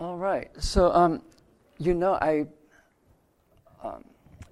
All 0.00 0.16
right. 0.16 0.48
So, 0.62 0.92
um, 0.92 1.22
you 1.78 1.92
know, 1.92 2.14
I 2.14 2.46
um, 3.82 4.04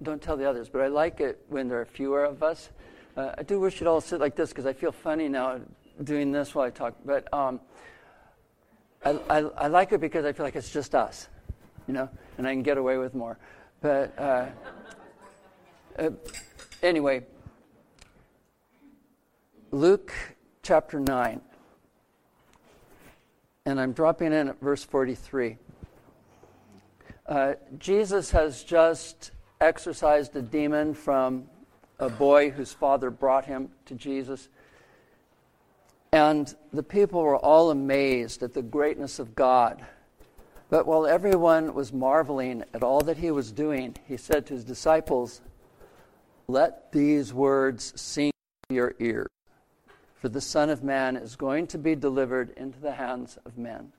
don't 0.03 0.21
tell 0.21 0.35
the 0.35 0.43
others, 0.43 0.67
but 0.67 0.81
I 0.81 0.87
like 0.87 1.21
it 1.21 1.41
when 1.47 1.69
there 1.69 1.79
are 1.79 1.85
fewer 1.85 2.25
of 2.25 2.43
us. 2.43 2.69
Uh, 3.15 3.31
I 3.37 3.43
do 3.43 3.57
wish 3.57 3.79
you'd 3.79 3.87
all 3.87 4.01
sit 4.01 4.19
like 4.19 4.35
this 4.35 4.49
because 4.49 4.65
I 4.65 4.73
feel 4.73 4.91
funny 4.91 5.29
now 5.29 5.61
doing 6.03 6.33
this 6.33 6.53
while 6.53 6.65
I 6.65 6.69
talk. 6.69 6.95
But 7.05 7.33
um, 7.33 7.61
I, 9.05 9.11
I, 9.29 9.37
I, 9.37 9.67
like 9.67 9.93
it 9.93 10.01
because 10.01 10.25
I 10.25 10.33
feel 10.33 10.45
like 10.45 10.57
it's 10.57 10.69
just 10.69 10.93
us, 10.93 11.29
you 11.87 11.93
know, 11.93 12.09
and 12.37 12.45
I 12.45 12.51
can 12.53 12.61
get 12.61 12.77
away 12.77 12.97
with 12.97 13.15
more. 13.15 13.37
But 13.79 14.19
uh, 14.19 14.47
uh, 15.97 16.09
anyway, 16.83 17.25
Luke 19.71 20.13
chapter 20.61 20.99
9. 20.99 21.39
And 23.67 23.81
I'm 23.81 23.91
dropping 23.91 24.27
in 24.27 24.47
at 24.47 24.61
verse 24.61 24.85
43. 24.85 25.57
Uh, 27.27 27.55
Jesus 27.77 28.31
has 28.31 28.63
just 28.63 29.31
exorcised 29.59 30.33
a 30.37 30.41
demon 30.41 30.93
from 30.93 31.49
a 31.99 32.07
boy 32.07 32.49
whose 32.49 32.71
father 32.71 33.11
brought 33.11 33.43
him 33.43 33.67
to 33.87 33.95
Jesus. 33.95 34.47
And 36.13 36.55
the 36.71 36.81
people 36.81 37.21
were 37.21 37.35
all 37.35 37.69
amazed 37.69 38.41
at 38.41 38.53
the 38.53 38.61
greatness 38.61 39.19
of 39.19 39.35
God. 39.35 39.85
But 40.69 40.87
while 40.87 41.05
everyone 41.05 41.73
was 41.73 41.91
marveling 41.91 42.63
at 42.73 42.83
all 42.83 43.01
that 43.01 43.17
he 43.17 43.31
was 43.31 43.51
doing, 43.51 43.97
he 44.07 44.15
said 44.15 44.45
to 44.45 44.53
his 44.53 44.63
disciples, 44.63 45.41
Let 46.47 46.93
these 46.93 47.33
words 47.33 47.91
sink 47.99 48.31
to 48.69 48.75
your 48.75 48.95
ears, 48.99 49.27
for 50.19 50.29
the 50.29 50.41
Son 50.41 50.69
of 50.69 50.83
Man 50.83 51.15
is 51.15 51.35
going 51.35 51.67
to 51.67 51.77
be 51.77 51.95
delivered 51.95 52.51
into 52.57 52.79
the 52.79 52.93
hands 52.93 53.37
of 53.45 53.57
men. 53.57 53.91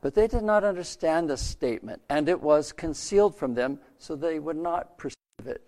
But 0.00 0.14
they 0.14 0.26
did 0.26 0.42
not 0.42 0.64
understand 0.64 1.28
this 1.28 1.40
statement, 1.40 2.02
and 2.08 2.28
it 2.28 2.40
was 2.40 2.72
concealed 2.72 3.36
from 3.36 3.54
them, 3.54 3.78
so 3.98 4.14
they 4.14 4.38
would 4.38 4.56
not 4.56 4.98
perceive 4.98 5.16
it. 5.44 5.62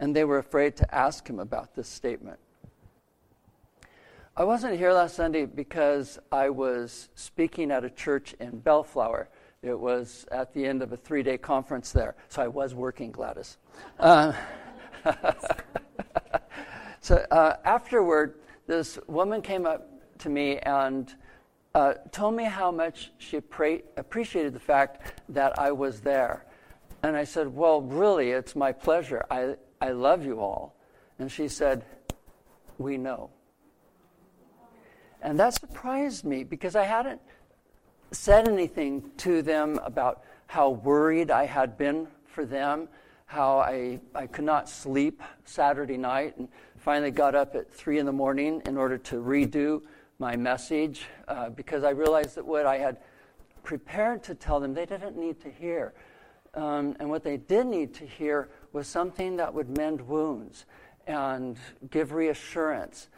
And 0.00 0.14
they 0.14 0.24
were 0.24 0.38
afraid 0.38 0.76
to 0.76 0.94
ask 0.94 1.28
him 1.28 1.40
about 1.40 1.74
this 1.74 1.88
statement. 1.88 2.38
I 4.36 4.44
wasn't 4.44 4.78
here 4.78 4.92
last 4.92 5.16
Sunday 5.16 5.46
because 5.46 6.18
I 6.30 6.50
was 6.50 7.08
speaking 7.16 7.72
at 7.72 7.84
a 7.84 7.90
church 7.90 8.34
in 8.38 8.60
Bellflower. 8.60 9.28
It 9.62 9.78
was 9.78 10.24
at 10.30 10.54
the 10.54 10.64
end 10.64 10.80
of 10.80 10.92
a 10.92 10.96
three 10.96 11.24
day 11.24 11.38
conference 11.38 11.90
there. 11.90 12.14
So 12.28 12.42
I 12.42 12.46
was 12.46 12.72
working, 12.72 13.10
Gladys. 13.10 13.56
Uh, 13.98 14.32
so 17.08 17.24
uh, 17.30 17.56
afterward, 17.64 18.34
this 18.66 18.98
woman 19.06 19.40
came 19.40 19.64
up 19.64 19.88
to 20.18 20.28
me 20.28 20.58
and 20.58 21.14
uh, 21.74 21.94
told 22.12 22.34
me 22.34 22.44
how 22.44 22.70
much 22.70 23.12
she 23.16 23.40
pra- 23.40 23.80
appreciated 23.96 24.52
the 24.52 24.60
fact 24.60 25.22
that 25.30 25.58
I 25.58 25.72
was 25.72 26.02
there. 26.02 26.44
And 27.02 27.16
I 27.16 27.24
said, 27.24 27.48
Well, 27.48 27.80
really, 27.80 28.32
it's 28.32 28.54
my 28.54 28.72
pleasure. 28.72 29.24
I, 29.30 29.56
I 29.80 29.92
love 29.92 30.22
you 30.22 30.40
all. 30.40 30.76
And 31.18 31.32
she 31.32 31.48
said, 31.48 31.82
We 32.76 32.98
know. 32.98 33.30
And 35.22 35.40
that 35.40 35.54
surprised 35.54 36.26
me 36.26 36.44
because 36.44 36.76
I 36.76 36.84
hadn't 36.84 37.22
said 38.10 38.46
anything 38.46 39.12
to 39.16 39.40
them 39.40 39.80
about 39.82 40.24
how 40.46 40.68
worried 40.68 41.30
I 41.30 41.46
had 41.46 41.78
been 41.78 42.06
for 42.26 42.44
them, 42.44 42.86
how 43.24 43.60
I, 43.60 43.98
I 44.14 44.26
could 44.26 44.44
not 44.44 44.68
sleep 44.68 45.22
Saturday 45.46 45.96
night, 45.96 46.36
and 46.36 46.48
finally 46.78 47.10
got 47.10 47.34
up 47.34 47.54
at 47.54 47.72
3 47.72 47.98
in 47.98 48.06
the 48.06 48.12
morning 48.12 48.62
in 48.66 48.76
order 48.76 48.98
to 48.98 49.16
redo 49.16 49.82
my 50.18 50.36
message 50.36 51.06
uh, 51.28 51.50
because 51.50 51.84
I 51.84 51.90
realized 51.90 52.34
that 52.36 52.46
what 52.46 52.66
I 52.66 52.78
had 52.78 52.98
prepared 53.62 54.22
to 54.24 54.34
tell 54.34 54.60
them 54.60 54.74
they 54.74 54.86
didn't 54.86 55.16
need 55.16 55.40
to 55.42 55.50
hear. 55.50 55.92
Um, 56.54 56.96
and 56.98 57.10
what 57.10 57.22
they 57.22 57.36
did 57.36 57.66
need 57.66 57.94
to 57.94 58.06
hear 58.06 58.48
was 58.72 58.86
something 58.86 59.36
that 59.36 59.52
would 59.52 59.76
mend 59.76 60.00
wounds 60.00 60.64
and 61.06 61.56
give 61.90 62.12
reassurance 62.12 63.08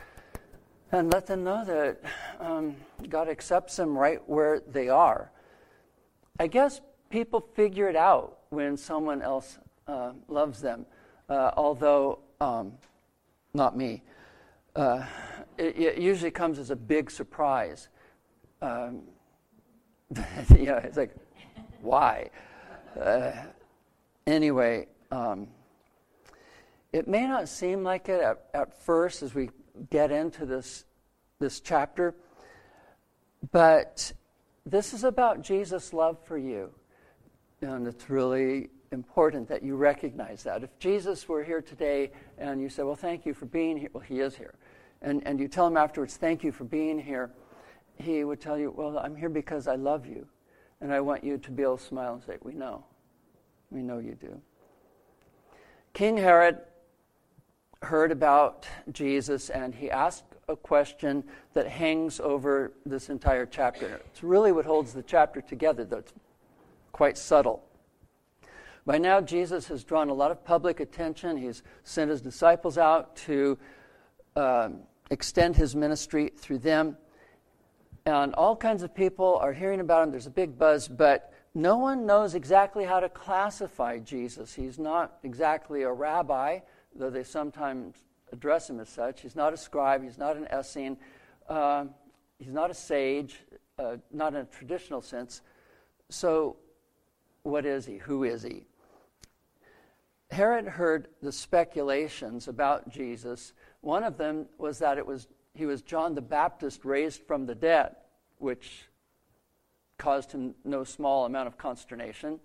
and 0.92 1.12
let 1.12 1.26
them 1.26 1.44
know 1.44 1.64
that 1.64 2.00
um, 2.40 2.76
God 3.08 3.28
accepts 3.28 3.76
them 3.76 3.96
right 3.96 4.20
where 4.28 4.60
they 4.60 4.88
are. 4.88 5.30
I 6.38 6.46
guess 6.46 6.80
people 7.10 7.46
figure 7.54 7.88
it 7.88 7.96
out 7.96 8.38
when 8.50 8.76
someone 8.76 9.22
else 9.22 9.58
uh, 9.86 10.12
loves 10.28 10.60
them, 10.60 10.86
uh, 11.28 11.52
although 11.56 12.20
um, 12.40 12.72
not 13.54 13.76
me. 13.76 14.02
Uh, 14.74 15.04
it, 15.58 15.78
it, 15.78 15.98
usually 15.98 16.30
comes 16.30 16.58
as 16.58 16.70
a 16.70 16.76
big 16.76 17.10
surprise. 17.10 17.88
Um, 18.62 19.02
it's 20.50 20.96
like, 20.96 21.14
why? 21.82 22.30
Uh, 23.00 23.32
anyway, 24.26 24.86
um, 25.10 25.48
it 26.92 27.08
may 27.08 27.26
not 27.26 27.48
seem 27.48 27.82
like 27.82 28.08
it 28.08 28.20
at, 28.20 28.44
at 28.54 28.82
first 28.82 29.22
as 29.22 29.34
we 29.34 29.50
get 29.90 30.10
into 30.10 30.46
this, 30.46 30.84
this 31.38 31.60
chapter, 31.60 32.14
but 33.52 34.12
this 34.66 34.92
is 34.92 35.04
about 35.04 35.42
Jesus' 35.42 35.92
love 35.92 36.18
for 36.24 36.36
you. 36.36 36.70
And 37.62 37.86
it's 37.86 38.08
really 38.08 38.70
important 38.92 39.48
that 39.48 39.62
you 39.62 39.76
recognize 39.76 40.42
that. 40.42 40.64
If 40.64 40.78
Jesus 40.78 41.28
were 41.28 41.44
here 41.44 41.62
today 41.62 42.10
and 42.38 42.60
you 42.60 42.68
said, 42.68 42.84
Well, 42.84 42.96
thank 42.96 43.24
you 43.24 43.34
for 43.34 43.46
being 43.46 43.76
here, 43.76 43.90
well, 43.92 44.02
he 44.02 44.20
is 44.20 44.36
here 44.36 44.54
and, 45.02 45.22
and 45.26 45.40
you 45.40 45.48
tell 45.48 45.66
him 45.66 45.76
afterwards, 45.76 46.16
thank 46.16 46.44
you 46.44 46.52
for 46.52 46.64
being 46.64 46.98
here, 46.98 47.30
he 47.96 48.24
would 48.24 48.40
tell 48.40 48.58
you, 48.58 48.70
well, 48.70 48.98
I'm 48.98 49.16
here 49.16 49.28
because 49.28 49.66
I 49.66 49.76
love 49.76 50.06
you. 50.06 50.26
And 50.80 50.92
I 50.92 51.00
want 51.00 51.24
you 51.24 51.38
to 51.38 51.50
be 51.50 51.62
able 51.62 51.76
to 51.76 51.84
smile 51.84 52.14
and 52.14 52.22
say, 52.22 52.36
we 52.42 52.54
know. 52.54 52.84
We 53.70 53.82
know 53.82 53.98
you 53.98 54.14
do. 54.14 54.40
King 55.92 56.16
Herod 56.16 56.58
heard 57.82 58.12
about 58.12 58.66
Jesus 58.92 59.50
and 59.50 59.74
he 59.74 59.90
asked 59.90 60.24
a 60.48 60.56
question 60.56 61.24
that 61.54 61.66
hangs 61.66 62.20
over 62.20 62.72
this 62.84 63.08
entire 63.10 63.46
chapter. 63.46 64.00
It's 64.06 64.22
really 64.22 64.52
what 64.52 64.64
holds 64.64 64.92
the 64.92 65.02
chapter 65.02 65.40
together, 65.40 65.84
though 65.84 65.98
it's 65.98 66.12
quite 66.92 67.16
subtle. 67.16 67.62
By 68.86 68.98
now, 68.98 69.20
Jesus 69.20 69.68
has 69.68 69.84
drawn 69.84 70.08
a 70.08 70.14
lot 70.14 70.30
of 70.30 70.44
public 70.44 70.80
attention. 70.80 71.36
He's 71.36 71.62
sent 71.84 72.10
his 72.10 72.20
disciples 72.20 72.78
out 72.78 73.14
to 73.16 73.58
um, 74.36 74.80
extend 75.10 75.56
his 75.56 75.76
ministry 75.76 76.32
through 76.36 76.58
them. 76.58 76.96
And 78.06 78.34
all 78.34 78.56
kinds 78.56 78.82
of 78.82 78.94
people 78.94 79.38
are 79.42 79.52
hearing 79.52 79.80
about 79.80 80.04
him. 80.04 80.10
There's 80.10 80.26
a 80.26 80.30
big 80.30 80.58
buzz, 80.58 80.88
but 80.88 81.32
no 81.54 81.76
one 81.76 82.06
knows 82.06 82.34
exactly 82.34 82.84
how 82.84 83.00
to 83.00 83.08
classify 83.08 83.98
Jesus. 83.98 84.54
He's 84.54 84.78
not 84.78 85.18
exactly 85.22 85.82
a 85.82 85.92
rabbi, 85.92 86.60
though 86.94 87.10
they 87.10 87.24
sometimes 87.24 87.96
address 88.32 88.70
him 88.70 88.80
as 88.80 88.88
such. 88.88 89.20
He's 89.20 89.36
not 89.36 89.52
a 89.52 89.56
scribe, 89.56 90.02
he's 90.02 90.18
not 90.18 90.36
an 90.36 90.46
Essene, 90.46 90.96
uh, 91.48 91.86
he's 92.38 92.52
not 92.52 92.70
a 92.70 92.74
sage, 92.74 93.40
uh, 93.78 93.96
not 94.12 94.34
in 94.34 94.40
a 94.40 94.44
traditional 94.44 95.02
sense. 95.02 95.42
So, 96.08 96.56
what 97.42 97.66
is 97.66 97.84
he? 97.84 97.98
Who 97.98 98.24
is 98.24 98.42
he? 98.42 98.66
Herod 100.30 100.66
heard 100.66 101.08
the 101.22 101.32
speculations 101.32 102.48
about 102.48 102.88
Jesus 102.88 103.52
one 103.80 104.04
of 104.04 104.18
them 104.18 104.46
was 104.58 104.78
that 104.80 104.98
it 104.98 105.06
was, 105.06 105.28
he 105.54 105.66
was 105.66 105.82
John 105.82 106.14
the 106.14 106.20
Baptist 106.20 106.84
raised 106.84 107.22
from 107.22 107.46
the 107.46 107.54
dead, 107.54 107.96
which 108.38 108.88
caused 109.98 110.32
him 110.32 110.54
no 110.64 110.84
small 110.84 111.24
amount 111.24 111.46
of 111.46 111.56
consternation. 111.56 112.40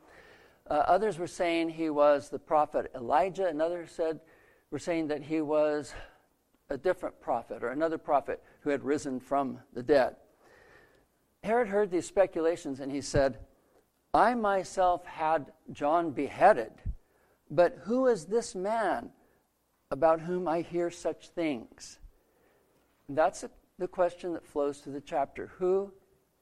Uh, 0.69 0.73
others 0.73 1.17
were 1.17 1.27
saying 1.27 1.69
he 1.69 1.89
was 1.89 2.29
the 2.29 2.39
prophet 2.39 2.91
Elijah, 2.95 3.47
and 3.47 3.61
others 3.61 3.91
said, 3.91 4.19
were 4.71 4.79
saying 4.79 5.07
that 5.07 5.21
he 5.21 5.41
was 5.41 5.93
a 6.69 6.77
different 6.77 7.19
prophet 7.21 7.63
or 7.63 7.69
another 7.69 7.97
prophet 7.97 8.41
who 8.61 8.69
had 8.71 8.83
risen 8.83 9.19
from 9.19 9.59
the 9.73 9.83
dead. 9.83 10.15
Herod 11.43 11.67
heard 11.67 11.91
these 11.91 12.07
speculations 12.07 12.79
and 12.79 12.91
he 12.91 13.01
said, 13.01 13.37
I 14.13 14.33
myself 14.33 15.05
had 15.05 15.51
John 15.71 16.09
beheaded, 16.09 16.71
but 17.55 17.79
who 17.83 18.07
is 18.07 18.25
this 18.25 18.53
man 18.53 19.11
about 19.89 20.19
whom 20.19 20.47
I 20.47 20.61
hear 20.61 20.91
such 20.91 21.29
things? 21.29 21.99
That's 23.07 23.43
a, 23.43 23.49
the 23.79 23.87
question 23.87 24.33
that 24.33 24.45
flows 24.45 24.79
through 24.79 24.93
the 24.93 25.01
chapter. 25.01 25.51
Who 25.57 25.93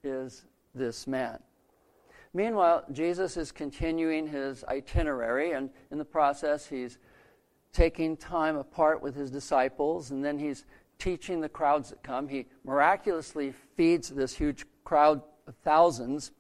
is 0.04 0.46
this 0.74 1.06
man? 1.06 1.40
Meanwhile, 2.34 2.86
Jesus 2.92 3.38
is 3.38 3.52
continuing 3.52 4.28
his 4.28 4.64
itinerary, 4.64 5.52
and 5.52 5.70
in 5.92 6.00
the 6.00 6.06
process, 6.06 6.66
he's 6.66 6.98
taking 7.72 8.18
time 8.18 8.56
apart 8.56 9.04
with 9.04 9.16
his 9.16 9.30
disciples, 9.30 10.10
and 10.10 10.26
then 10.26 10.40
he's 10.40 10.66
teaching 10.98 11.42
the 11.42 11.50
crowds 11.50 11.90
that 11.90 12.02
come. 12.02 12.28
He 12.28 12.48
miraculously 12.64 13.54
feeds 13.76 14.10
this 14.10 14.36
huge 14.36 14.66
crowd 14.84 15.22
of 15.48 15.56
thousands. 15.64 16.32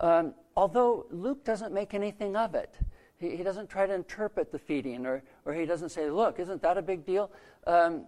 Um, 0.00 0.32
although 0.56 1.06
Luke 1.10 1.44
doesn't 1.44 1.74
make 1.74 1.92
anything 1.92 2.34
of 2.34 2.54
it. 2.54 2.78
He, 3.18 3.36
he 3.36 3.42
doesn't 3.42 3.68
try 3.68 3.86
to 3.86 3.94
interpret 3.94 4.52
the 4.52 4.58
feeding, 4.58 5.06
or, 5.06 5.22
or 5.44 5.52
he 5.52 5.66
doesn't 5.66 5.90
say, 5.90 6.10
Look, 6.10 6.38
isn't 6.38 6.62
that 6.62 6.78
a 6.78 6.82
big 6.82 7.04
deal? 7.04 7.30
Um, 7.66 8.06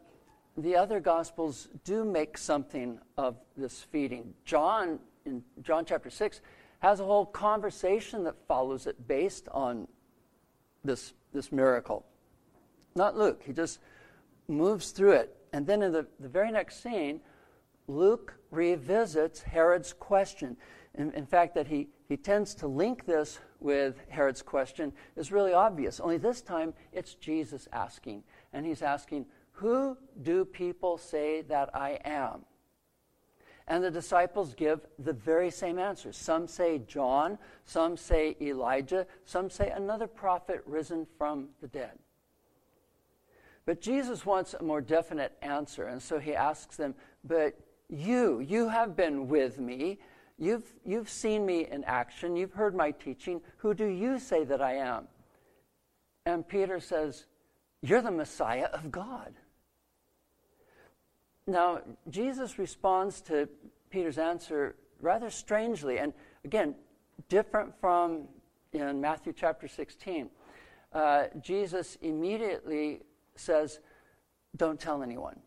the 0.57 0.77
other 0.77 1.01
Gospels 1.01 1.69
do 1.85 2.05
make 2.05 2.37
something 2.37 2.99
of 3.17 3.37
this 3.57 3.83
feeding. 3.83 4.35
John, 4.45 4.99
in 5.25 5.43
John 5.63 5.85
chapter 5.85 6.11
6, 6.11 6.41
has 6.81 7.01
a 7.01 7.05
whole 7.05 7.27
conversation 7.27 8.25
that 8.25 8.35
follows 8.49 8.87
it 8.87 9.07
based 9.07 9.49
on 9.53 9.87
this, 10.85 11.13
this 11.33 11.53
miracle. 11.53 12.05
Not 12.95 13.17
Luke. 13.17 13.43
He 13.45 13.53
just 13.53 13.79
moves 14.49 14.91
through 14.91 15.13
it. 15.13 15.37
And 15.53 15.67
then 15.67 15.83
in 15.83 15.93
the, 15.93 16.07
the 16.19 16.29
very 16.29 16.51
next 16.51 16.83
scene, 16.83 17.21
Luke 17.87 18.35
revisits 18.51 19.43
Herod's 19.43 19.93
question. 19.93 20.57
In, 20.97 21.13
in, 21.13 21.27
fact, 21.27 21.55
that 21.55 21.69
he, 21.69 21.89
he 22.09 22.17
tends 22.17 22.55
to 22.57 22.67
link 22.67 23.07
this 23.07 23.39
with 23.61 24.01
Herod's 24.09 24.43
question 24.43 24.93
is 25.17 25.31
really 25.31 25.53
obvious. 25.53 26.01
Only 26.01 26.19
this 26.19 26.43
time 26.43 26.75
it's 26.93 27.15
Jesus 27.15 27.69
asking. 27.73 28.25
And 28.53 28.67
he's 28.67 28.83
asking, 28.83 29.27
Who 29.53 29.97
do 30.23 30.45
people 30.45 30.99
say 30.99 31.43
that 31.43 31.71
I 31.75 32.01
am? 32.05 32.45
And 33.69 33.85
the 33.85 33.91
disciples 33.91 34.55
give 34.55 34.81
the 34.99 35.13
very 35.13 35.51
same 35.51 35.79
answer. 35.79 36.13
Some 36.13 36.49
say 36.49 36.79
John, 36.89 37.39
some 37.65 37.97
say 37.97 38.37
Elijah, 38.41 39.07
some 39.25 39.49
say 39.49 39.71
another 39.71 40.09
prophet 40.09 40.63
risen 40.67 41.07
from 41.17 41.51
the 41.61 41.69
dead. 41.69 41.97
But 43.67 43.81
Jesus 43.81 44.27
wants 44.27 44.55
a 44.55 44.63
more 44.65 44.81
definite 44.81 45.37
answer, 45.43 45.87
and 45.87 46.03
so 46.03 46.19
he 46.19 46.35
asks 46.35 46.77
them, 46.77 46.97
But 47.23 47.57
you, 47.89 48.41
you 48.41 48.69
have 48.69 48.97
been 48.97 49.29
with 49.29 49.61
me. 49.61 50.01
You've, 50.41 50.73
you've 50.87 51.11
seen 51.11 51.45
me 51.45 51.67
in 51.71 51.85
action. 51.85 52.35
You've 52.35 52.55
heard 52.55 52.75
my 52.75 52.91
teaching. 52.91 53.43
Who 53.59 53.75
do 53.75 53.85
you 53.87 54.19
say 54.19 54.43
that 54.45 54.63
I 54.63 54.77
am? 54.77 55.07
And 56.25 56.49
Peter 56.49 56.81
says, 56.81 57.27
You're 57.83 58.01
the 58.01 58.11
Messiah 58.11 58.69
of 58.73 58.91
God. 58.91 59.35
Now, 61.47 61.81
Jesus 62.09 62.59
responds 62.59 63.21
to 63.23 63.49
Peter's 63.91 64.19
answer 64.19 64.77
rather 65.01 65.31
strangely, 65.31 65.99
and 65.99 66.13
again, 66.45 66.75
different 67.29 67.79
from 67.81 68.29
in 68.73 69.01
Matthew 69.01 69.33
chapter 69.37 69.69
16. 69.69 70.31
Uh, 70.93 71.25
Jesus 71.41 71.99
immediately 72.03 73.01
says, 73.35 73.81
Don't 74.57 74.81
tell 74.81 75.03
anyone. 75.03 75.39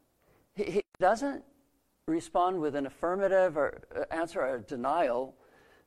He, 0.53 0.63
he, 0.65 0.83
doesn't 0.99 1.43
respond 2.07 2.59
with 2.59 2.75
an 2.75 2.85
affirmative 2.85 3.55
or 3.57 3.81
uh, 3.95 4.03
answer 4.13 4.41
or 4.41 4.55
a 4.55 4.61
denial, 4.61 5.35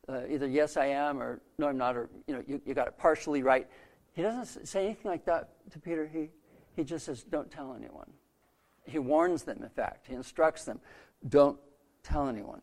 uh, 0.08 0.22
either 0.28 0.46
yes, 0.46 0.76
I 0.76 0.86
am, 0.86 1.20
or 1.20 1.40
no, 1.58 1.68
I'm 1.68 1.76
not, 1.76 1.96
or 1.96 2.08
you 2.26 2.34
know, 2.34 2.42
you, 2.46 2.60
you 2.64 2.74
got 2.74 2.88
it 2.88 2.96
partially 2.96 3.42
right. 3.42 3.68
He 4.12 4.22
doesn't 4.22 4.66
say 4.66 4.86
anything 4.86 5.10
like 5.10 5.26
that 5.26 5.50
to 5.72 5.78
Peter. 5.78 6.08
He, 6.10 6.30
he 6.74 6.84
just 6.84 7.04
says, 7.04 7.22
Don't 7.22 7.50
tell 7.50 7.74
anyone. 7.74 8.10
He 8.84 8.98
warns 8.98 9.42
them, 9.42 9.62
in 9.62 9.68
fact. 9.68 10.06
He 10.06 10.14
instructs 10.14 10.64
them, 10.64 10.80
Don't 11.28 11.58
tell 12.02 12.28
anyone. 12.28 12.62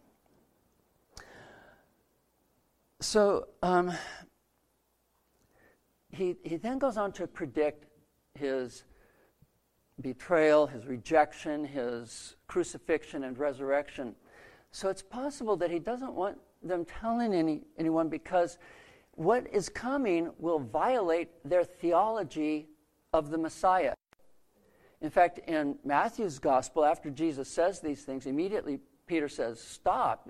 So 3.01 3.49
um, 3.61 3.91
he, 6.09 6.37
he 6.43 6.55
then 6.55 6.79
goes 6.79 6.97
on 6.97 7.11
to 7.13 7.27
predict 7.27 7.85
his 8.33 8.83
betrayal, 10.01 10.67
his 10.67 10.85
rejection, 10.85 11.65
his 11.65 12.35
crucifixion 12.47 13.23
and 13.23 13.37
resurrection. 13.37 14.15
So 14.71 14.89
it's 14.89 15.03
possible 15.03 15.55
that 15.57 15.69
he 15.69 15.79
doesn't 15.79 16.13
want 16.13 16.39
them 16.63 16.85
telling 16.85 17.33
any, 17.33 17.61
anyone 17.77 18.09
because 18.09 18.57
what 19.11 19.45
is 19.53 19.69
coming 19.69 20.31
will 20.39 20.59
violate 20.59 21.29
their 21.45 21.63
theology 21.63 22.67
of 23.13 23.29
the 23.29 23.37
Messiah. 23.37 23.93
In 25.01 25.09
fact, 25.09 25.39
in 25.47 25.75
Matthew's 25.83 26.39
gospel, 26.39 26.85
after 26.85 27.09
Jesus 27.09 27.49
says 27.49 27.79
these 27.79 28.03
things, 28.03 28.25
immediately 28.25 28.79
Peter 29.05 29.27
says, 29.27 29.59
Stop. 29.59 30.29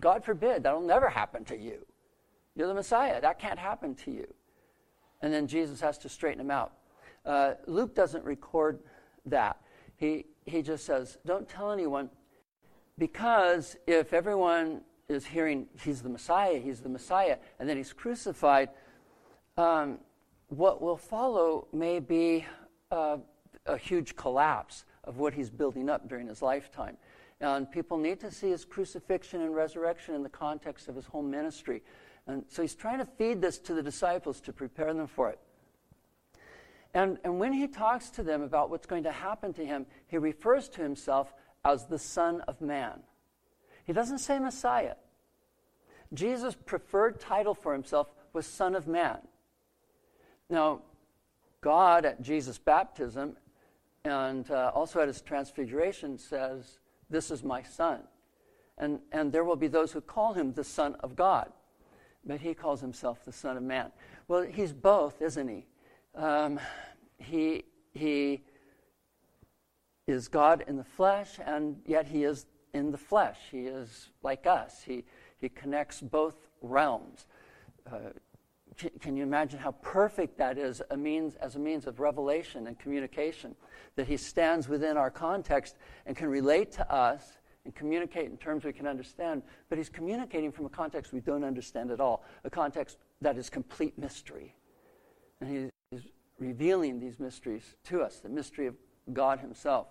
God 0.00 0.24
forbid, 0.24 0.62
that'll 0.62 0.80
never 0.80 1.08
happen 1.08 1.44
to 1.46 1.56
you. 1.56 1.84
You're 2.54 2.68
the 2.68 2.74
Messiah. 2.74 3.20
That 3.20 3.38
can't 3.38 3.58
happen 3.58 3.94
to 3.96 4.10
you. 4.10 4.32
And 5.22 5.32
then 5.32 5.46
Jesus 5.46 5.80
has 5.80 5.98
to 5.98 6.08
straighten 6.08 6.40
him 6.40 6.50
out. 6.50 6.72
Uh, 7.24 7.54
Luke 7.66 7.94
doesn't 7.94 8.24
record 8.24 8.80
that. 9.26 9.58
He, 9.96 10.26
he 10.46 10.62
just 10.62 10.84
says, 10.84 11.18
Don't 11.26 11.48
tell 11.48 11.72
anyone, 11.72 12.10
because 12.96 13.76
if 13.86 14.12
everyone 14.12 14.82
is 15.08 15.26
hearing 15.26 15.66
he's 15.82 16.02
the 16.02 16.08
Messiah, 16.08 16.58
he's 16.58 16.80
the 16.80 16.88
Messiah, 16.88 17.38
and 17.58 17.68
then 17.68 17.76
he's 17.76 17.92
crucified, 17.92 18.70
um, 19.56 19.98
what 20.48 20.80
will 20.80 20.96
follow 20.96 21.66
may 21.72 21.98
be 21.98 22.46
uh, 22.90 23.18
a 23.66 23.76
huge 23.76 24.16
collapse 24.16 24.84
of 25.04 25.18
what 25.18 25.34
he's 25.34 25.50
building 25.50 25.88
up 25.88 26.08
during 26.08 26.26
his 26.26 26.42
lifetime. 26.42 26.96
And 27.40 27.70
people 27.70 27.98
need 27.98 28.20
to 28.20 28.30
see 28.30 28.50
his 28.50 28.64
crucifixion 28.64 29.42
and 29.42 29.54
resurrection 29.54 30.14
in 30.14 30.22
the 30.22 30.28
context 30.28 30.88
of 30.88 30.96
his 30.96 31.06
whole 31.06 31.22
ministry. 31.22 31.82
And 32.26 32.44
so 32.48 32.62
he's 32.62 32.74
trying 32.74 32.98
to 32.98 33.04
feed 33.04 33.40
this 33.40 33.58
to 33.60 33.74
the 33.74 33.82
disciples 33.82 34.40
to 34.42 34.52
prepare 34.52 34.92
them 34.92 35.06
for 35.06 35.30
it. 35.30 35.38
And, 36.94 37.18
and 37.22 37.38
when 37.38 37.52
he 37.52 37.66
talks 37.66 38.10
to 38.10 38.22
them 38.22 38.42
about 38.42 38.70
what's 38.70 38.86
going 38.86 39.02
to 39.04 39.12
happen 39.12 39.52
to 39.54 39.64
him, 39.64 39.86
he 40.06 40.18
refers 40.18 40.68
to 40.70 40.82
himself 40.82 41.32
as 41.64 41.86
the 41.86 41.98
Son 41.98 42.40
of 42.42 42.60
Man. 42.60 43.00
He 43.84 43.92
doesn't 43.92 44.18
say 44.18 44.38
Messiah. 44.38 44.94
Jesus' 46.14 46.54
preferred 46.54 47.20
title 47.20 47.54
for 47.54 47.72
himself 47.72 48.08
was 48.32 48.46
Son 48.46 48.74
of 48.74 48.86
Man. 48.86 49.18
Now, 50.48 50.82
God 51.60 52.04
at 52.04 52.22
Jesus' 52.22 52.58
baptism 52.58 53.36
and 54.04 54.50
uh, 54.50 54.70
also 54.74 55.00
at 55.00 55.08
his 55.08 55.20
transfiguration 55.20 56.18
says, 56.18 56.78
This 57.10 57.30
is 57.30 57.42
my 57.42 57.62
Son. 57.62 58.00
And, 58.78 59.00
and 59.12 59.32
there 59.32 59.44
will 59.44 59.56
be 59.56 59.66
those 59.66 59.92
who 59.92 60.00
call 60.00 60.34
him 60.34 60.52
the 60.52 60.64
Son 60.64 60.94
of 61.00 61.16
God, 61.16 61.52
but 62.24 62.40
he 62.40 62.54
calls 62.54 62.80
himself 62.80 63.24
the 63.24 63.32
Son 63.32 63.56
of 63.56 63.62
Man. 63.62 63.90
Well, 64.28 64.42
he's 64.42 64.72
both, 64.72 65.20
isn't 65.20 65.48
he? 65.48 65.66
Um, 66.18 66.58
he, 67.18 67.64
he 67.92 68.42
is 70.08 70.26
God 70.26 70.64
in 70.66 70.76
the 70.76 70.84
flesh, 70.84 71.38
and 71.44 71.80
yet 71.86 72.06
he 72.08 72.24
is 72.24 72.46
in 72.74 72.90
the 72.90 72.98
flesh. 72.98 73.38
He 73.52 73.66
is 73.66 74.10
like 74.22 74.44
us. 74.46 74.82
He, 74.82 75.04
he 75.38 75.48
connects 75.48 76.00
both 76.00 76.34
realms. 76.60 77.26
Uh, 77.86 78.10
can, 78.76 78.90
can, 79.00 79.16
you 79.16 79.22
imagine 79.22 79.60
how 79.60 79.72
perfect 79.72 80.38
that 80.38 80.58
is 80.58 80.82
a 80.90 80.96
means, 80.96 81.36
as 81.36 81.54
a 81.54 81.58
means 81.58 81.86
of 81.86 82.00
revelation 82.00 82.66
and 82.66 82.76
communication? 82.78 83.54
That 83.94 84.08
he 84.08 84.16
stands 84.16 84.68
within 84.68 84.96
our 84.96 85.10
context 85.10 85.76
and 86.04 86.16
can 86.16 86.28
relate 86.28 86.72
to 86.72 86.92
us 86.92 87.38
and 87.64 87.72
communicate 87.74 88.28
in 88.30 88.36
terms 88.38 88.64
we 88.64 88.72
can 88.72 88.88
understand, 88.88 89.42
but 89.68 89.78
he's 89.78 89.88
communicating 89.88 90.50
from 90.50 90.66
a 90.66 90.70
context 90.70 91.12
we 91.12 91.20
don't 91.20 91.44
understand 91.44 91.92
at 91.92 92.00
all, 92.00 92.24
a 92.42 92.50
context 92.50 92.98
that 93.20 93.36
is 93.36 93.48
complete 93.50 93.96
mystery. 93.98 94.54
And 95.40 95.50
he, 95.50 95.70
revealing 96.38 97.00
these 97.00 97.18
mysteries 97.18 97.74
to 97.84 98.02
us, 98.02 98.18
the 98.18 98.28
mystery 98.28 98.66
of 98.66 98.74
God 99.12 99.40
Himself. 99.40 99.88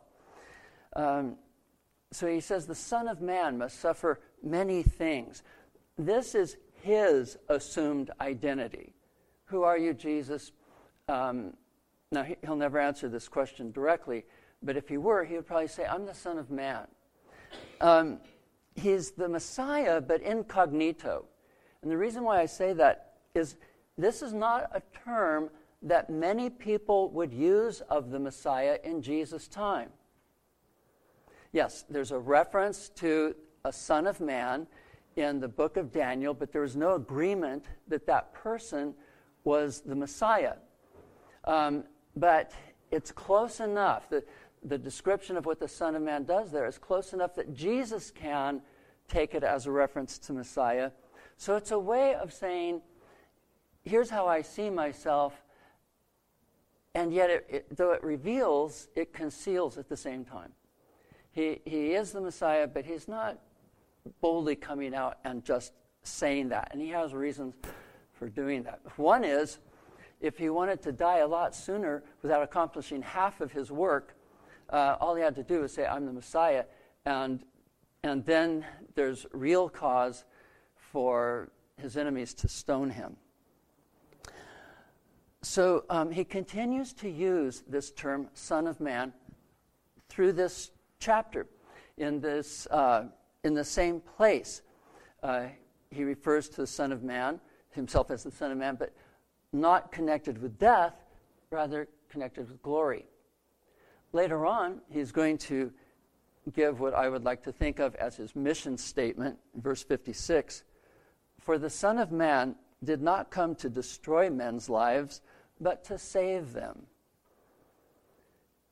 Um, 0.96 1.36
so 2.12 2.28
he 2.28 2.40
says, 2.40 2.66
The 2.66 2.76
Son 2.76 3.08
of 3.08 3.22
Man 3.22 3.58
must 3.58 3.80
suffer 3.80 4.20
many 4.44 4.84
things. 4.84 5.44
This 5.98 6.36
is 6.36 6.58
His 6.82 7.38
assumed 7.50 8.12
identity. 8.22 8.94
Who 9.46 9.64
are 9.64 9.78
you, 9.78 9.94
Jesus? 9.94 10.52
Um, 11.08 11.54
now, 12.12 12.24
he, 12.24 12.36
will 12.48 12.56
never 12.56 12.80
answer 12.80 13.10
this 13.10 13.28
question 13.28 13.72
directly, 13.72 14.26
but 14.64 14.78
if 14.78 14.88
he 14.88 14.98
were, 14.98 15.26
he 15.26 15.36
would 15.36 15.46
probably 15.46 15.68
say, 15.68 15.86
I'm 15.86 16.06
the 16.06 16.14
Son 16.14 16.38
of 16.38 16.50
Man. 16.50 16.88
Um, 17.82 18.20
he's 18.76 19.12
the 19.12 19.28
Messiah, 19.28 20.00
but 20.00 20.22
incognito. 20.22 21.26
And 21.82 21.92
the 21.92 21.98
reason 21.98 22.24
why 22.24 22.42
I 22.42 22.46
say 22.46 22.74
that 22.74 23.16
is 23.36 23.58
this 23.98 24.22
is 24.22 24.34
not 24.34 24.70
a 24.74 24.82
term 25.06 25.50
that 25.82 26.10
many 26.10 26.50
people 26.50 27.10
would 27.12 27.34
use 27.34 27.82
of 27.82 28.10
the 28.10 28.20
Messiah 28.20 28.78
in 28.84 29.02
Jesus' 29.02 29.48
time. 29.48 29.90
Yes, 31.52 31.86
there's 31.90 32.12
a 32.12 32.20
reference 32.20 32.90
to 32.90 33.36
a 33.64 33.72
son 33.72 34.08
of 34.08 34.20
man 34.20 34.68
in 35.16 35.40
the 35.40 35.48
book 35.48 35.78
of 35.78 35.92
Daniel, 35.92 36.34
but 36.34 36.52
there 36.52 36.62
was 36.62 36.76
no 36.76 36.96
agreement 36.96 37.66
that 37.88 38.06
that 38.08 38.34
person 38.34 38.94
was 39.44 39.82
the 39.82 39.96
Messiah. 39.96 40.56
Um, 41.46 41.84
but 42.16 42.52
it's 42.92 43.12
close 43.12 43.60
enough. 43.60 44.10
The, 44.10 44.24
the 44.64 44.78
description 44.78 45.38
of 45.38 45.46
what 45.46 45.60
the 45.60 45.68
Son 45.68 45.96
of 45.96 46.02
Man 46.02 46.24
does 46.24 46.52
there 46.52 46.68
is 46.68 46.78
close 46.78 47.14
enough 47.14 47.36
that 47.36 47.54
Jesus 47.54 48.12
can 48.12 48.62
take 49.08 49.34
it 49.34 49.44
as 49.44 49.66
a 49.66 49.72
reference 49.72 50.18
to 50.20 50.34
Messiah. 50.34 50.92
So 51.38 51.56
it's 51.56 51.72
a 51.72 51.80
way 51.80 52.16
of 52.16 52.34
saying, 52.34 52.82
here's 53.84 54.10
how 54.10 54.28
I 54.28 54.42
see 54.42 54.70
myself 54.70 55.34
and 56.98 57.14
yet, 57.14 57.30
it, 57.30 57.46
it, 57.48 57.78
though 57.78 57.92
it 57.92 58.04
reveals, 58.04 58.88
it 58.96 59.14
conceals 59.14 59.78
at 59.78 59.88
the 59.88 59.96
same 59.96 60.26
time. 60.26 60.52
He, 61.32 61.62
he 61.64 61.94
is 61.94 62.12
the 62.12 62.20
Messiah, 62.20 62.66
but 62.66 62.86
he's 62.86 63.08
not 63.08 63.38
boldly 64.20 64.56
coming 64.56 64.96
out 64.96 65.20
and 65.24 65.46
just 65.46 65.74
saying 66.02 66.50
that. 66.50 66.70
And 66.72 66.82
he 66.82 66.90
has 66.90 67.14
reasons 67.14 67.54
for 68.14 68.30
doing 68.30 68.64
that. 68.64 68.82
One 68.96 69.24
is 69.24 69.60
if 70.22 70.40
he 70.40 70.50
wanted 70.50 70.82
to 70.82 70.92
die 70.92 71.20
a 71.20 71.28
lot 71.28 71.54
sooner 71.54 72.04
without 72.24 72.42
accomplishing 72.42 73.04
half 73.04 73.42
of 73.42 73.52
his 73.52 73.72
work, 73.72 74.16
uh, 74.72 74.98
all 75.00 75.14
he 75.14 75.22
had 75.22 75.36
to 75.36 75.44
do 75.44 75.60
was 75.60 75.72
say, 75.72 75.86
I'm 75.86 76.08
the 76.08 76.14
Messiah. 76.14 76.66
And, 77.06 77.44
and 78.02 78.26
then 78.26 78.66
there's 78.96 79.28
real 79.34 79.70
cause 79.70 80.26
for 80.74 81.52
his 81.80 81.96
enemies 81.96 82.34
to 82.34 82.48
stone 82.48 82.90
him. 82.90 83.18
So 85.48 85.86
um, 85.90 86.12
he 86.12 86.26
continues 86.26 86.92
to 86.96 87.10
use 87.10 87.64
this 87.70 87.92
term, 87.92 88.28
Son 88.34 88.68
of 88.68 88.82
Man, 88.82 89.14
through 90.10 90.34
this 90.34 90.72
chapter 91.00 91.48
in, 91.98 92.20
this, 92.20 92.68
uh, 92.68 93.06
in 93.46 93.54
the 93.54 93.64
same 93.64 94.02
place. 94.02 94.62
Uh, 95.24 95.46
he 95.90 96.04
refers 96.04 96.50
to 96.50 96.58
the 96.58 96.68
Son 96.68 96.92
of 96.92 97.02
Man, 97.02 97.40
himself 97.72 98.12
as 98.12 98.24
the 98.24 98.30
Son 98.30 98.52
of 98.52 98.58
Man, 98.58 98.76
but 98.78 98.94
not 99.54 99.90
connected 99.90 100.40
with 100.42 100.60
death, 100.60 100.94
rather 101.50 101.88
connected 102.10 102.50
with 102.52 102.62
glory. 102.62 103.06
Later 104.12 104.46
on, 104.46 104.82
he's 104.90 105.14
going 105.14 105.38
to 105.38 105.72
give 106.52 106.82
what 106.82 106.94
I 106.94 107.08
would 107.08 107.24
like 107.24 107.42
to 107.44 107.54
think 107.54 107.80
of 107.80 107.96
as 107.96 108.18
his 108.18 108.36
mission 108.36 108.78
statement, 108.78 109.38
verse 109.56 109.82
56 109.82 110.66
For 111.40 111.58
the 111.58 111.70
Son 111.70 111.98
of 111.98 112.12
Man 112.12 112.56
did 112.84 113.02
not 113.02 113.32
come 113.32 113.56
to 113.56 113.70
destroy 113.70 114.30
men's 114.30 114.70
lives, 114.70 115.22
but 115.60 115.84
to 115.86 115.98
save 115.98 116.54
them. 116.54 116.84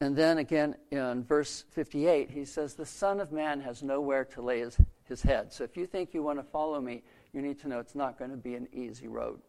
And 0.02 0.16
then 0.16 0.40
again 0.40 0.76
in 0.92 1.24
verse 1.24 1.66
58, 1.72 2.30
he 2.30 2.46
says, 2.46 2.74
The 2.74 2.86
Son 2.86 3.20
of 3.20 3.32
Man 3.32 3.62
has 3.62 3.82
nowhere 3.82 4.26
to 4.26 4.42
lay 4.42 4.60
his, 4.60 4.78
his 5.04 5.22
head. 5.22 5.54
So 5.54 5.64
if 5.64 5.78
you 5.78 5.86
think 5.86 6.14
you 6.14 6.22
want 6.22 6.40
to 6.40 6.44
follow 6.44 6.82
me, 6.82 7.04
you 7.34 7.42
need 7.42 7.60
to 7.60 7.68
know 7.68 7.80
it's 7.80 7.96
not 7.96 8.20
going 8.20 8.32
to 8.32 8.38
be 8.38 8.56
an 8.56 8.68
easy 8.74 9.08
road. 9.08 9.40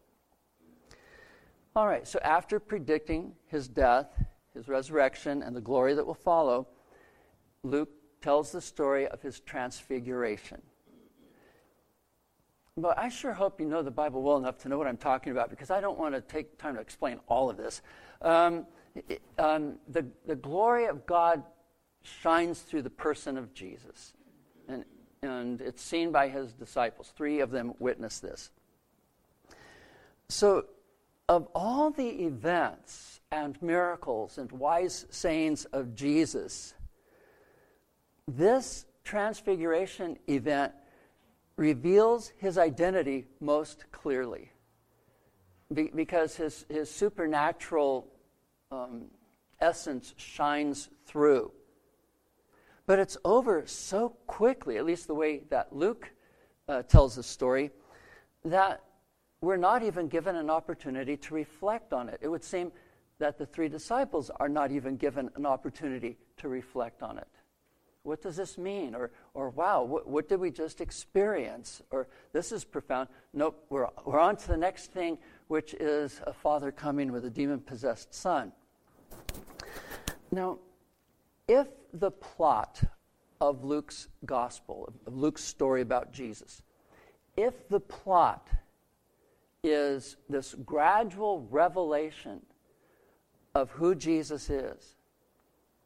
All 1.75 1.85
right, 1.85 2.07
so 2.07 2.17
after 2.23 2.59
predicting 2.59 3.33
his 3.45 3.67
death, 3.67 4.07
his 4.53 4.67
resurrection, 4.67 5.43
and 5.43 5.55
the 5.55 5.61
glory 5.61 5.93
that 5.93 6.05
will 6.05 6.15
follow, 6.15 6.67
Luke 7.61 7.91
tells 8.21 8.51
the 8.51 8.61
story 8.61 9.07
of 9.07 9.21
his 9.21 9.41
transfiguration. 9.41 10.61
But 12.77 12.99
I 12.99 13.09
sure 13.09 13.33
hope 13.33 13.59
you 13.59 13.65
know 13.65 13.81
the 13.81 13.89
Bible 13.89 14.21
well 14.21 14.37
enough 14.37 14.59
to 14.59 14.69
know 14.69 14.77
what 14.77 14.85
I'm 14.85 14.97
talking 14.97 15.31
about 15.31 15.49
because 15.49 15.71
I 15.71 15.81
don't 15.81 15.97
want 15.97 16.13
to 16.13 16.21
take 16.21 16.59
time 16.59 16.75
to 16.75 16.81
explain 16.81 17.19
all 17.27 17.49
of 17.49 17.57
this. 17.57 17.81
Um, 18.21 18.67
um, 19.39 19.77
the, 19.87 20.05
the 20.27 20.35
glory 20.35 20.85
of 20.85 21.05
God 21.07 21.43
shines 22.03 22.61
through 22.61 22.83
the 22.83 22.91
person 22.91 23.35
of 23.35 23.53
Jesus. 23.53 24.13
And, 24.67 24.85
and 25.23 25.59
it's 25.59 25.81
seen 25.81 26.11
by 26.11 26.29
his 26.29 26.53
disciples. 26.53 27.11
Three 27.15 27.39
of 27.39 27.49
them 27.49 27.73
witness 27.79 28.19
this. 28.19 28.51
So, 30.29 30.65
of 31.29 31.47
all 31.55 31.89
the 31.89 32.07
events 32.25 33.21
and 33.31 33.61
miracles 33.61 34.37
and 34.37 34.51
wise 34.51 35.05
sayings 35.09 35.65
of 35.65 35.95
Jesus, 35.95 36.73
this 38.27 38.85
transfiguration 39.03 40.17
event 40.29 40.73
reveals 41.57 42.31
his 42.37 42.57
identity 42.57 43.25
most 43.41 43.85
clearly 43.91 44.51
Be- 45.73 45.91
because 45.93 46.35
his, 46.35 46.65
his 46.69 46.89
supernatural 46.89 48.07
um, 48.71 49.05
essence 49.59 50.13
shines 50.17 50.89
through. 51.05 51.51
But 52.85 52.99
it's 52.99 53.17
over 53.25 53.63
so 53.65 54.09
quickly, 54.27 54.77
at 54.77 54.85
least 54.85 55.07
the 55.07 55.15
way 55.15 55.41
that 55.49 55.75
Luke 55.75 56.09
uh, 56.69 56.83
tells 56.83 57.15
the 57.15 57.23
story, 57.23 57.71
that 58.45 58.81
we're 59.41 59.57
not 59.57 59.83
even 59.83 60.07
given 60.07 60.35
an 60.35 60.49
opportunity 60.49 61.17
to 61.17 61.33
reflect 61.33 61.91
on 61.91 62.07
it. 62.07 62.19
It 62.21 62.27
would 62.29 62.43
seem 62.43 62.71
that 63.19 63.37
the 63.37 63.45
three 63.45 63.67
disciples 63.67 64.29
are 64.39 64.49
not 64.49 64.71
even 64.71 64.95
given 64.95 65.29
an 65.35 65.45
opportunity 65.45 66.17
to 66.37 66.47
reflect 66.47 67.03
on 67.03 67.17
it. 67.17 67.27
What 68.07 68.21
does 68.21 68.37
this 68.37 68.57
mean? 68.57 68.95
Or, 68.95 69.11
or 69.33 69.49
wow, 69.49 69.83
what, 69.83 70.07
what 70.07 70.29
did 70.29 70.39
we 70.39 70.49
just 70.49 70.79
experience? 70.79 71.81
Or 71.91 72.07
this 72.31 72.53
is 72.53 72.63
profound. 72.63 73.09
Nope, 73.33 73.65
we're, 73.69 73.87
we're 74.05 74.19
on 74.19 74.37
to 74.37 74.47
the 74.47 74.55
next 74.55 74.93
thing, 74.93 75.17
which 75.49 75.73
is 75.73 76.21
a 76.25 76.31
father 76.31 76.71
coming 76.71 77.11
with 77.11 77.25
a 77.25 77.29
demon 77.29 77.59
possessed 77.59 78.15
son. 78.15 78.53
Now, 80.31 80.59
if 81.49 81.67
the 81.93 82.11
plot 82.11 82.81
of 83.41 83.65
Luke's 83.65 84.07
gospel, 84.25 84.93
of 85.05 85.17
Luke's 85.17 85.43
story 85.43 85.81
about 85.81 86.13
Jesus, 86.13 86.61
if 87.35 87.67
the 87.67 87.81
plot 87.81 88.47
is 89.65 90.15
this 90.29 90.55
gradual 90.65 91.45
revelation 91.51 92.39
of 93.53 93.69
who 93.71 93.95
Jesus 93.95 94.49
is, 94.49 94.96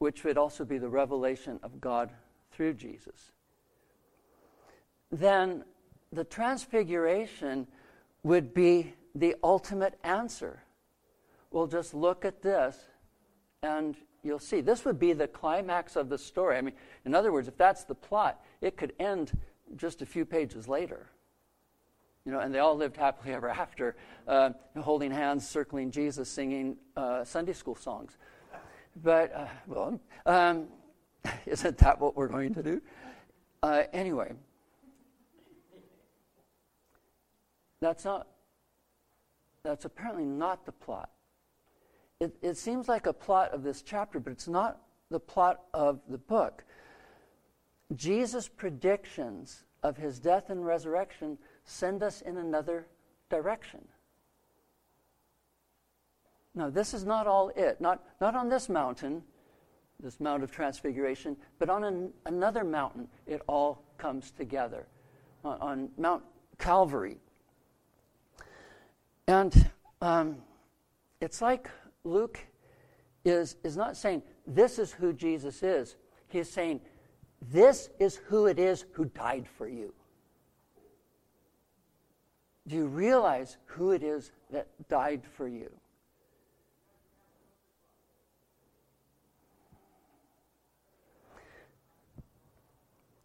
which 0.01 0.23
would 0.23 0.35
also 0.35 0.65
be 0.65 0.79
the 0.79 0.89
revelation 0.89 1.59
of 1.61 1.79
God 1.79 2.11
through 2.51 2.73
Jesus, 2.73 3.33
then 5.11 5.63
the 6.11 6.23
transfiguration 6.23 7.67
would 8.23 8.51
be 8.51 8.95
the 9.13 9.35
ultimate 9.43 9.99
answer. 10.03 10.63
We'll 11.51 11.67
just 11.67 11.93
look 11.93 12.25
at 12.25 12.41
this 12.41 12.75
and 13.61 13.95
you'll 14.23 14.39
see. 14.39 14.59
This 14.59 14.85
would 14.85 14.97
be 14.97 15.13
the 15.13 15.27
climax 15.27 15.95
of 15.95 16.09
the 16.09 16.17
story. 16.17 16.57
I 16.57 16.61
mean, 16.61 16.73
in 17.05 17.13
other 17.13 17.31
words, 17.31 17.47
if 17.47 17.55
that's 17.55 17.83
the 17.83 17.93
plot, 17.93 18.43
it 18.59 18.77
could 18.77 18.93
end 18.99 19.37
just 19.75 20.01
a 20.01 20.07
few 20.07 20.25
pages 20.25 20.67
later. 20.67 21.11
You 22.25 22.31
know, 22.31 22.39
and 22.39 22.51
they 22.51 22.59
all 22.59 22.75
lived 22.75 22.97
happily 22.97 23.33
ever 23.35 23.49
after, 23.49 23.95
uh, 24.27 24.49
holding 24.79 25.11
hands, 25.11 25.47
circling 25.47 25.91
Jesus, 25.91 26.27
singing 26.27 26.77
uh, 26.97 27.23
Sunday 27.23 27.53
school 27.53 27.75
songs. 27.75 28.17
But, 28.95 29.33
uh, 29.33 29.47
well, 29.67 29.99
um, 30.25 30.67
isn't 31.45 31.77
that 31.77 31.99
what 31.99 32.15
we're 32.15 32.27
going 32.27 32.53
to 32.55 32.63
do? 32.63 32.81
Uh, 33.63 33.83
anyway, 33.93 34.33
that's 37.79 38.05
not, 38.05 38.27
that's 39.63 39.85
apparently 39.85 40.25
not 40.25 40.65
the 40.65 40.71
plot 40.71 41.09
it, 42.21 42.35
it 42.43 42.57
seems 42.57 42.87
like 42.87 43.07
a 43.07 43.13
plot 43.13 43.51
of 43.51 43.63
this 43.63 43.81
chapter, 43.81 44.19
but 44.19 44.31
it's 44.31 44.47
not 44.47 44.79
the 45.09 45.19
plot 45.19 45.61
of 45.73 45.99
the 46.07 46.19
book. 46.19 46.63
Jesus' 47.95 48.47
predictions 48.47 49.63
of 49.81 49.97
his 49.97 50.19
death 50.19 50.51
and 50.51 50.63
resurrection 50.63 51.39
send 51.65 52.03
us 52.03 52.21
in 52.21 52.37
another 52.37 52.85
direction. 53.29 53.87
Now, 56.53 56.69
this 56.69 56.93
is 56.93 57.05
not 57.05 57.27
all 57.27 57.49
it, 57.55 57.79
not, 57.79 58.03
not 58.19 58.35
on 58.35 58.49
this 58.49 58.67
mountain, 58.67 59.23
this 60.01 60.19
Mount 60.19 60.43
of 60.43 60.51
Transfiguration, 60.51 61.37
but 61.59 61.69
on 61.69 61.83
an, 61.83 62.11
another 62.25 62.63
mountain, 62.63 63.07
it 63.25 63.41
all 63.47 63.83
comes 63.97 64.31
together. 64.31 64.87
On, 65.43 65.61
on 65.61 65.89
Mount 65.97 66.23
Calvary. 66.57 67.17
And 69.27 69.69
um, 70.01 70.37
it's 71.21 71.41
like 71.41 71.69
Luke 72.03 72.39
is, 73.23 73.55
is 73.63 73.77
not 73.77 73.95
saying 73.95 74.23
this 74.45 74.79
is 74.79 74.91
who 74.91 75.13
Jesus 75.13 75.63
is. 75.63 75.95
He's 76.27 76.49
saying 76.49 76.81
this 77.49 77.89
is 77.99 78.15
who 78.15 78.47
it 78.47 78.59
is 78.59 78.85
who 78.91 79.05
died 79.05 79.47
for 79.47 79.67
you. 79.67 79.93
Do 82.67 82.75
you 82.75 82.85
realize 82.85 83.57
who 83.65 83.91
it 83.91 84.03
is 84.03 84.31
that 84.51 84.67
died 84.87 85.23
for 85.25 85.47
you? 85.47 85.71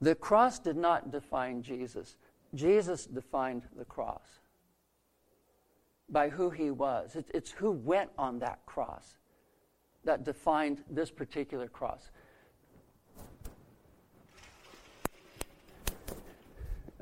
The 0.00 0.14
cross 0.14 0.58
did 0.58 0.76
not 0.76 1.10
define 1.10 1.62
Jesus. 1.62 2.16
Jesus 2.54 3.06
defined 3.06 3.62
the 3.76 3.84
cross 3.84 4.40
by 6.08 6.28
who 6.28 6.50
he 6.50 6.70
was. 6.70 7.16
It, 7.16 7.30
it's 7.34 7.50
who 7.50 7.70
went 7.70 8.10
on 8.18 8.38
that 8.40 8.64
cross 8.66 9.16
that 10.04 10.24
defined 10.24 10.82
this 10.88 11.10
particular 11.10 11.68
cross. 11.68 12.10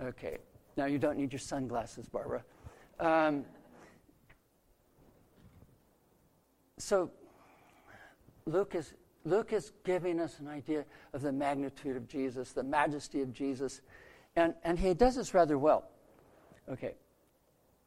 Okay, 0.02 0.38
now 0.76 0.86
you 0.86 0.98
don't 0.98 1.16
need 1.16 1.32
your 1.32 1.38
sunglasses, 1.38 2.08
Barbara. 2.08 2.42
Um, 2.98 3.44
so, 6.78 7.10
Luke 8.46 8.74
is, 8.74 8.94
Luke 9.24 9.52
is 9.52 9.72
giving 9.84 10.20
us 10.20 10.38
an 10.38 10.48
idea 10.48 10.84
of 11.12 11.22
the 11.22 11.32
magnitude 11.32 11.96
of 11.96 12.06
Jesus, 12.06 12.52
the 12.52 12.62
majesty 12.62 13.22
of 13.22 13.32
Jesus, 13.32 13.80
and, 14.36 14.54
and 14.64 14.78
he 14.78 14.94
does 14.94 15.16
this 15.16 15.32
rather 15.32 15.58
well. 15.58 15.88
Okay, 16.70 16.94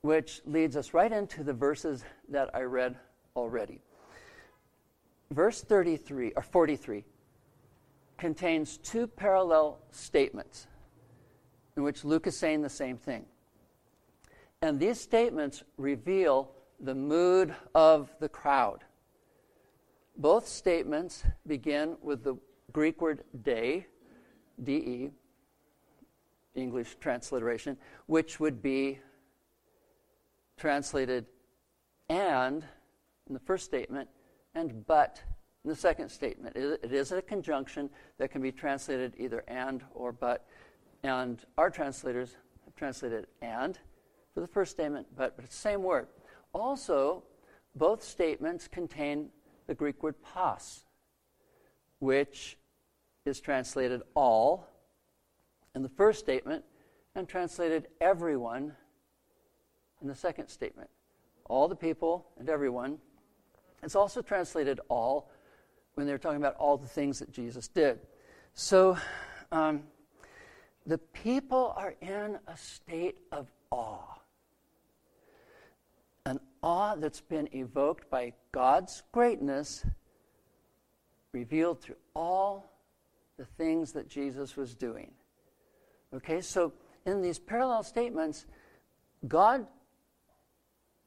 which 0.01 0.41
leads 0.45 0.75
us 0.75 0.93
right 0.93 1.11
into 1.11 1.43
the 1.43 1.53
verses 1.53 2.03
that 2.29 2.49
I 2.53 2.61
read 2.61 2.95
already. 3.35 3.81
Verse 5.31 5.61
33 5.61 6.33
or 6.35 6.41
43 6.41 7.03
contains 8.17 8.77
two 8.77 9.07
parallel 9.07 9.79
statements 9.91 10.67
in 11.75 11.83
which 11.83 12.03
Luke 12.03 12.27
is 12.27 12.37
saying 12.37 12.61
the 12.61 12.69
same 12.69 12.97
thing. 12.97 13.25
And 14.61 14.79
these 14.79 14.99
statements 14.99 15.63
reveal 15.77 16.51
the 16.79 16.95
mood 16.95 17.53
of 17.75 18.09
the 18.19 18.29
crowd. 18.29 18.83
Both 20.17 20.47
statements 20.47 21.23
begin 21.45 21.95
with 22.01 22.23
the 22.23 22.35
Greek 22.71 23.01
word 23.01 23.23
de, 23.43 23.85
de, 24.63 25.11
English 26.55 26.97
transliteration, 26.99 27.77
which 28.07 28.39
would 28.39 28.61
be 28.61 28.99
translated 30.57 31.25
and 32.09 32.65
in 33.27 33.33
the 33.33 33.39
first 33.39 33.65
statement 33.65 34.09
and 34.55 34.85
but 34.87 35.21
in 35.63 35.69
the 35.69 35.75
second 35.75 36.09
statement. 36.09 36.55
It 36.55 36.91
is 36.91 37.11
a 37.11 37.21
conjunction 37.21 37.89
that 38.17 38.31
can 38.31 38.41
be 38.41 38.51
translated 38.51 39.13
either 39.17 39.43
and 39.47 39.83
or 39.93 40.11
but. 40.11 40.47
And 41.03 41.43
our 41.57 41.69
translators 41.69 42.35
have 42.65 42.75
translated 42.75 43.27
and 43.41 43.77
for 44.33 44.41
the 44.41 44.47
first 44.47 44.71
statement, 44.71 45.07
but, 45.15 45.35
but 45.35 45.45
it's 45.45 45.55
the 45.55 45.61
same 45.61 45.83
word. 45.83 46.07
Also, 46.53 47.23
both 47.75 48.03
statements 48.03 48.67
contain 48.67 49.29
the 49.67 49.75
Greek 49.75 50.01
word 50.01 50.15
pas, 50.21 50.85
which 51.99 52.57
is 53.25 53.39
translated 53.39 54.01
all 54.15 54.67
in 55.75 55.83
the 55.83 55.89
first 55.89 56.19
statement 56.19 56.63
and 57.15 57.27
translated 57.27 57.87
everyone 58.01 58.73
in 60.01 60.07
the 60.07 60.15
second 60.15 60.47
statement. 60.47 60.89
All 61.45 61.67
the 61.67 61.75
people 61.75 62.27
and 62.39 62.49
everyone. 62.49 62.97
It's 63.83 63.95
also 63.95 64.21
translated 64.21 64.79
all 64.89 65.31
when 65.95 66.07
they're 66.07 66.17
talking 66.17 66.37
about 66.37 66.55
all 66.55 66.77
the 66.77 66.87
things 66.87 67.19
that 67.19 67.31
Jesus 67.31 67.67
did. 67.67 67.99
So 68.53 68.97
um, 69.51 69.83
the 70.85 70.97
people 70.97 71.73
are 71.75 71.95
in 72.01 72.37
a 72.47 72.57
state 72.57 73.17
of 73.31 73.51
awe. 73.71 74.16
Awe 76.67 76.95
that's 76.95 77.21
been 77.21 77.47
evoked 77.53 78.09
by 78.09 78.33
God's 78.51 79.03
greatness, 79.13 79.85
revealed 81.31 81.81
through 81.81 81.95
all 82.13 82.73
the 83.37 83.45
things 83.45 83.93
that 83.93 84.09
Jesus 84.09 84.57
was 84.57 84.75
doing. 84.75 85.11
Okay, 86.13 86.41
so 86.41 86.73
in 87.05 87.21
these 87.21 87.39
parallel 87.39 87.83
statements, 87.83 88.45
God 89.27 89.65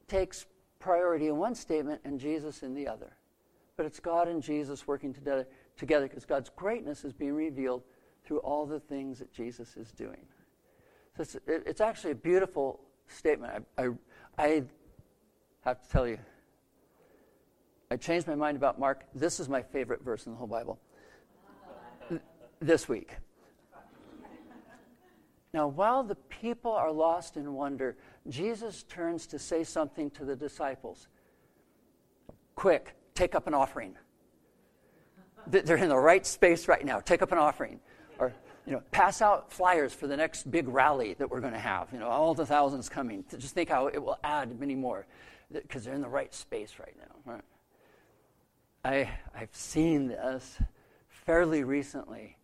takes 0.08 0.46
priority 0.78 1.26
in 1.26 1.36
one 1.36 1.54
statement 1.54 2.00
and 2.04 2.18
Jesus 2.18 2.62
in 2.62 2.74
the 2.74 2.88
other 2.88 3.12
but 3.80 3.86
it's 3.86 3.98
God 3.98 4.28
and 4.28 4.42
Jesus 4.42 4.86
working 4.86 5.14
together 5.14 5.46
together 5.78 6.06
because 6.06 6.26
God's 6.26 6.50
greatness 6.50 7.02
is 7.02 7.14
being 7.14 7.32
revealed 7.32 7.82
through 8.22 8.40
all 8.40 8.66
the 8.66 8.78
things 8.78 9.20
that 9.20 9.32
Jesus 9.32 9.74
is 9.74 9.90
doing. 9.92 10.20
So 11.16 11.22
it's, 11.22 11.34
it, 11.34 11.62
it's 11.64 11.80
actually 11.80 12.10
a 12.10 12.16
beautiful 12.16 12.80
statement. 13.08 13.66
I, 13.78 13.82
I, 13.82 13.88
I 14.36 14.64
have 15.64 15.82
to 15.82 15.88
tell 15.88 16.06
you, 16.06 16.18
I 17.90 17.96
changed 17.96 18.26
my 18.26 18.34
mind 18.34 18.56
about 18.56 18.78
Mark. 18.78 19.04
This 19.14 19.40
is 19.40 19.48
my 19.48 19.62
favorite 19.62 20.02
verse 20.02 20.26
in 20.26 20.32
the 20.32 20.38
whole 20.38 20.46
Bible. 20.46 20.78
this 22.60 22.88
week. 22.88 23.16
Now, 25.52 25.66
while 25.66 26.04
the 26.04 26.14
people 26.14 26.70
are 26.70 26.92
lost 26.92 27.36
in 27.36 27.54
wonder, 27.54 27.96
Jesus 28.28 28.84
turns 28.84 29.26
to 29.28 29.38
say 29.38 29.64
something 29.64 30.10
to 30.12 30.24
the 30.24 30.36
disciples. 30.36 31.08
Quick, 32.54 32.94
take 33.14 33.34
up 33.34 33.48
an 33.48 33.54
offering. 33.54 33.96
They're 35.46 35.76
in 35.76 35.88
the 35.88 35.98
right 35.98 36.24
space 36.24 36.68
right 36.68 36.84
now. 36.84 37.00
Take 37.00 37.22
up 37.22 37.32
an 37.32 37.38
offering. 37.38 37.80
Or, 38.18 38.32
you 38.66 38.72
know, 38.72 38.82
pass 38.92 39.22
out 39.22 39.50
flyers 39.50 39.92
for 39.92 40.06
the 40.06 40.16
next 40.16 40.48
big 40.48 40.68
rally 40.68 41.14
that 41.14 41.28
we're 41.28 41.40
going 41.40 41.54
to 41.54 41.58
have. 41.58 41.88
You 41.92 41.98
know, 41.98 42.08
all 42.08 42.34
the 42.34 42.46
thousands 42.46 42.88
coming. 42.88 43.24
Just 43.36 43.54
think 43.54 43.70
how 43.70 43.88
it 43.88 44.00
will 44.00 44.18
add 44.22 44.60
many 44.60 44.76
more 44.76 45.06
because 45.52 45.84
they're 45.84 45.94
in 45.94 46.00
the 46.00 46.08
right 46.08 46.34
space 46.34 46.74
right 46.78 46.94
now. 46.98 47.32
Right? 47.32 47.42
I, 48.84 49.10
I've 49.38 49.54
seen 49.54 50.08
this 50.08 50.58
fairly 51.08 51.64
recently, 51.64 52.36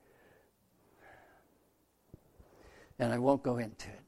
and 2.98 3.12
I 3.12 3.18
won't 3.18 3.42
go 3.42 3.58
into 3.58 3.88
it 3.88 4.00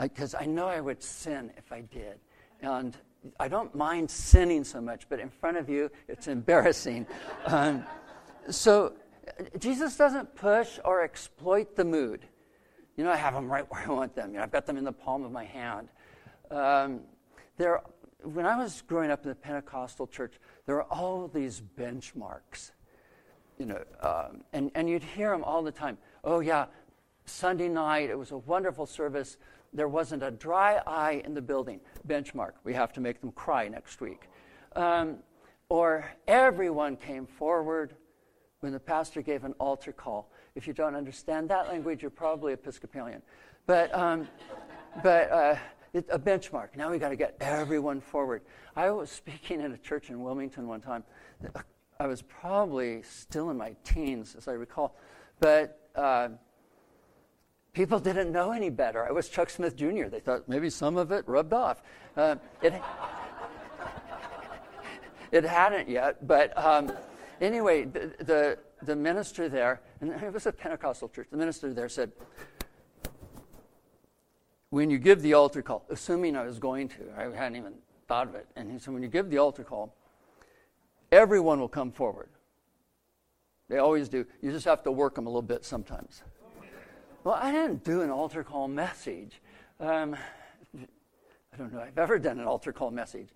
because 0.00 0.34
I, 0.34 0.42
I 0.42 0.46
know 0.46 0.66
I 0.66 0.80
would 0.80 1.02
sin 1.02 1.50
if 1.56 1.72
I 1.72 1.80
did. 1.80 2.18
And 2.60 2.96
I 3.38 3.48
don't 3.48 3.74
mind 3.74 4.10
sinning 4.10 4.64
so 4.64 4.80
much, 4.80 5.08
but 5.08 5.20
in 5.20 5.28
front 5.28 5.56
of 5.56 5.68
you, 5.68 5.90
it's 6.08 6.28
embarrassing. 6.28 7.06
Um, 7.46 7.84
so 8.50 8.94
Jesus 9.58 9.96
doesn't 9.96 10.34
push 10.34 10.78
or 10.84 11.02
exploit 11.02 11.76
the 11.76 11.84
mood. 11.84 12.26
You 12.96 13.04
know, 13.04 13.10
I 13.10 13.16
have 13.16 13.34
them 13.34 13.50
right 13.50 13.70
where 13.70 13.82
I 13.82 13.88
want 13.88 14.14
them. 14.14 14.32
You 14.32 14.38
know, 14.38 14.42
I've 14.42 14.50
got 14.50 14.66
them 14.66 14.76
in 14.76 14.84
the 14.84 14.92
palm 14.92 15.24
of 15.24 15.32
my 15.32 15.44
hand. 15.44 15.88
Um, 16.50 17.00
there, 17.56 17.82
when 18.22 18.46
I 18.46 18.56
was 18.56 18.82
growing 18.82 19.10
up 19.10 19.22
in 19.24 19.28
the 19.28 19.34
Pentecostal 19.34 20.06
church, 20.06 20.34
there 20.66 20.76
were 20.76 20.84
all 20.84 21.28
these 21.28 21.62
benchmarks. 21.78 22.72
You 23.58 23.66
know, 23.66 23.84
um, 24.00 24.42
and, 24.52 24.70
and 24.74 24.88
you'd 24.88 25.02
hear 25.02 25.30
them 25.30 25.42
all 25.42 25.62
the 25.62 25.72
time. 25.72 25.98
Oh, 26.22 26.40
yeah, 26.40 26.66
Sunday 27.24 27.68
night, 27.68 28.08
it 28.10 28.18
was 28.18 28.30
a 28.30 28.38
wonderful 28.38 28.86
service 28.86 29.36
there 29.72 29.88
wasn't 29.88 30.22
a 30.22 30.30
dry 30.30 30.80
eye 30.86 31.22
in 31.24 31.34
the 31.34 31.42
building. 31.42 31.80
Benchmark. 32.06 32.52
We 32.64 32.74
have 32.74 32.92
to 32.94 33.00
make 33.00 33.20
them 33.20 33.32
cry 33.32 33.68
next 33.68 34.00
week. 34.00 34.28
Um, 34.74 35.18
or 35.68 36.10
everyone 36.26 36.96
came 36.96 37.26
forward 37.26 37.94
when 38.60 38.72
the 38.72 38.80
pastor 38.80 39.22
gave 39.22 39.44
an 39.44 39.54
altar 39.58 39.92
call. 39.92 40.30
If 40.54 40.66
you 40.66 40.72
don't 40.72 40.94
understand 40.94 41.48
that 41.50 41.68
language, 41.68 42.02
you're 42.02 42.10
probably 42.10 42.54
Episcopalian. 42.54 43.22
But, 43.66 43.94
um, 43.94 44.26
but 45.02 45.30
uh, 45.30 45.56
a 45.94 46.18
benchmark. 46.18 46.76
Now 46.76 46.90
we 46.90 46.98
got 46.98 47.10
to 47.10 47.16
get 47.16 47.36
everyone 47.40 48.00
forward. 48.00 48.42
I 48.76 48.90
was 48.90 49.10
speaking 49.10 49.60
at 49.62 49.70
a 49.70 49.78
church 49.78 50.10
in 50.10 50.22
Wilmington 50.22 50.68
one 50.68 50.80
time. 50.80 51.04
I 51.98 52.06
was 52.06 52.22
probably 52.22 53.02
still 53.02 53.50
in 53.50 53.56
my 53.56 53.74
teens, 53.84 54.34
as 54.36 54.48
I 54.48 54.52
recall. 54.52 54.96
But 55.40 55.88
uh, 55.94 56.28
People 57.78 58.00
didn't 58.00 58.32
know 58.32 58.50
any 58.50 58.70
better. 58.70 59.06
I 59.06 59.12
was 59.12 59.28
Chuck 59.28 59.50
Smith 59.50 59.76
Jr. 59.76 60.06
They 60.06 60.18
thought 60.18 60.48
maybe 60.48 60.68
some 60.68 60.96
of 60.96 61.12
it 61.12 61.22
rubbed 61.28 61.52
off. 61.52 61.80
Uh, 62.16 62.34
it, 62.60 62.74
it 65.30 65.44
hadn't 65.44 65.88
yet, 65.88 66.26
but 66.26 66.58
um, 66.58 66.90
anyway, 67.40 67.84
the, 67.84 68.12
the, 68.18 68.58
the 68.82 68.96
minister 68.96 69.48
there, 69.48 69.80
and 70.00 70.10
it 70.10 70.32
was 70.32 70.46
a 70.46 70.52
Pentecostal 70.52 71.08
church, 71.08 71.28
the 71.30 71.36
minister 71.36 71.72
there 71.72 71.88
said, 71.88 72.10
when 74.70 74.90
you 74.90 74.98
give 74.98 75.22
the 75.22 75.34
altar 75.34 75.62
call, 75.62 75.84
assuming 75.88 76.36
I 76.36 76.44
was 76.44 76.58
going 76.58 76.88
to, 76.88 76.96
I 77.16 77.22
hadn't 77.24 77.56
even 77.56 77.74
thought 78.06 78.28
of 78.28 78.34
it, 78.34 78.46
and 78.56 78.70
he 78.70 78.78
said, 78.78 78.92
when 78.92 79.02
you 79.02 79.08
give 79.08 79.30
the 79.30 79.38
altar 79.38 79.64
call, 79.64 79.94
everyone 81.10 81.60
will 81.60 81.68
come 81.68 81.90
forward. 81.90 82.28
They 83.68 83.78
always 83.78 84.08
do. 84.08 84.24
You 84.40 84.50
just 84.50 84.64
have 84.64 84.82
to 84.84 84.92
work 84.92 85.14
them 85.14 85.26
a 85.26 85.28
little 85.28 85.42
bit 85.42 85.64
sometimes. 85.64 86.22
Well, 87.24 87.34
I 87.34 87.52
didn't 87.52 87.84
do 87.84 88.00
an 88.00 88.10
altar 88.10 88.42
call 88.42 88.68
message. 88.68 89.42
Um, 89.80 90.16
I 90.74 91.56
don't 91.56 91.72
know 91.72 91.80
I've 91.80 91.98
ever 91.98 92.18
done 92.18 92.38
an 92.38 92.46
altar 92.46 92.72
call 92.72 92.90
message. 92.90 93.28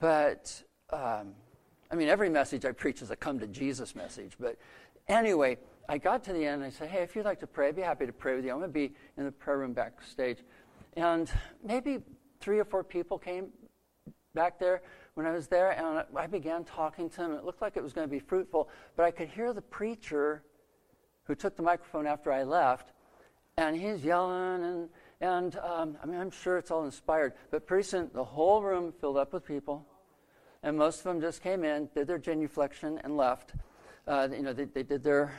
But, 0.00 0.62
um, 0.90 1.34
I 1.90 1.94
mean, 1.94 2.08
every 2.08 2.28
message 2.28 2.64
I 2.64 2.72
preach 2.72 3.02
is 3.02 3.10
a 3.10 3.16
come 3.16 3.38
to 3.38 3.46
Jesus 3.46 3.94
message. 3.94 4.32
But 4.40 4.56
anyway, 5.06 5.58
I 5.88 5.98
got 5.98 6.24
to 6.24 6.32
the 6.32 6.44
end 6.44 6.62
and 6.62 6.64
I 6.64 6.70
said, 6.70 6.88
hey, 6.88 7.02
if 7.02 7.14
you'd 7.14 7.24
like 7.24 7.40
to 7.40 7.46
pray, 7.46 7.68
I'd 7.68 7.76
be 7.76 7.82
happy 7.82 8.06
to 8.06 8.12
pray 8.12 8.34
with 8.34 8.44
you. 8.44 8.50
I'm 8.50 8.58
going 8.58 8.70
to 8.70 8.74
be 8.74 8.92
in 9.16 9.24
the 9.24 9.32
prayer 9.32 9.58
room 9.58 9.72
backstage. 9.72 10.38
And 10.98 11.30
maybe 11.64 12.00
three 12.40 12.58
or 12.58 12.64
four 12.64 12.82
people 12.82 13.18
came 13.18 13.50
back 14.34 14.58
there 14.58 14.82
when 15.14 15.26
I 15.26 15.30
was 15.30 15.46
there, 15.46 15.70
and 15.70 16.04
I 16.16 16.26
began 16.26 16.64
talking 16.64 17.08
to 17.10 17.16
them. 17.16 17.32
It 17.32 17.44
looked 17.44 17.62
like 17.62 17.76
it 17.76 17.82
was 17.82 17.92
going 17.92 18.08
to 18.08 18.10
be 18.10 18.18
fruitful, 18.18 18.68
but 18.96 19.04
I 19.04 19.12
could 19.12 19.28
hear 19.28 19.52
the 19.52 19.62
preacher 19.62 20.42
who 21.24 21.36
took 21.36 21.56
the 21.56 21.62
microphone 21.62 22.06
after 22.06 22.32
I 22.32 22.42
left 22.42 22.92
and 23.58 23.76
he's 23.76 24.04
yelling 24.04 24.62
and 24.62 24.88
and 25.20 25.56
um, 25.56 25.96
I 26.02 26.06
mean 26.06 26.20
I'm 26.20 26.30
sure 26.30 26.58
it's 26.58 26.70
all 26.70 26.84
inspired, 26.84 27.32
but 27.50 27.66
pretty 27.66 27.82
soon 27.82 28.08
the 28.14 28.24
whole 28.24 28.62
room 28.62 28.92
filled 29.00 29.16
up 29.16 29.32
with 29.32 29.44
people, 29.44 29.84
and 30.62 30.76
most 30.76 30.98
of 30.98 31.04
them 31.04 31.20
just 31.20 31.42
came 31.42 31.64
in, 31.64 31.88
did 31.94 32.06
their 32.06 32.20
genuflection, 32.20 33.00
and 33.02 33.16
left. 33.16 33.54
Uh, 34.06 34.28
you 34.30 34.42
know, 34.42 34.52
they, 34.52 34.64
they 34.64 34.84
did 34.84 35.02
their 35.02 35.32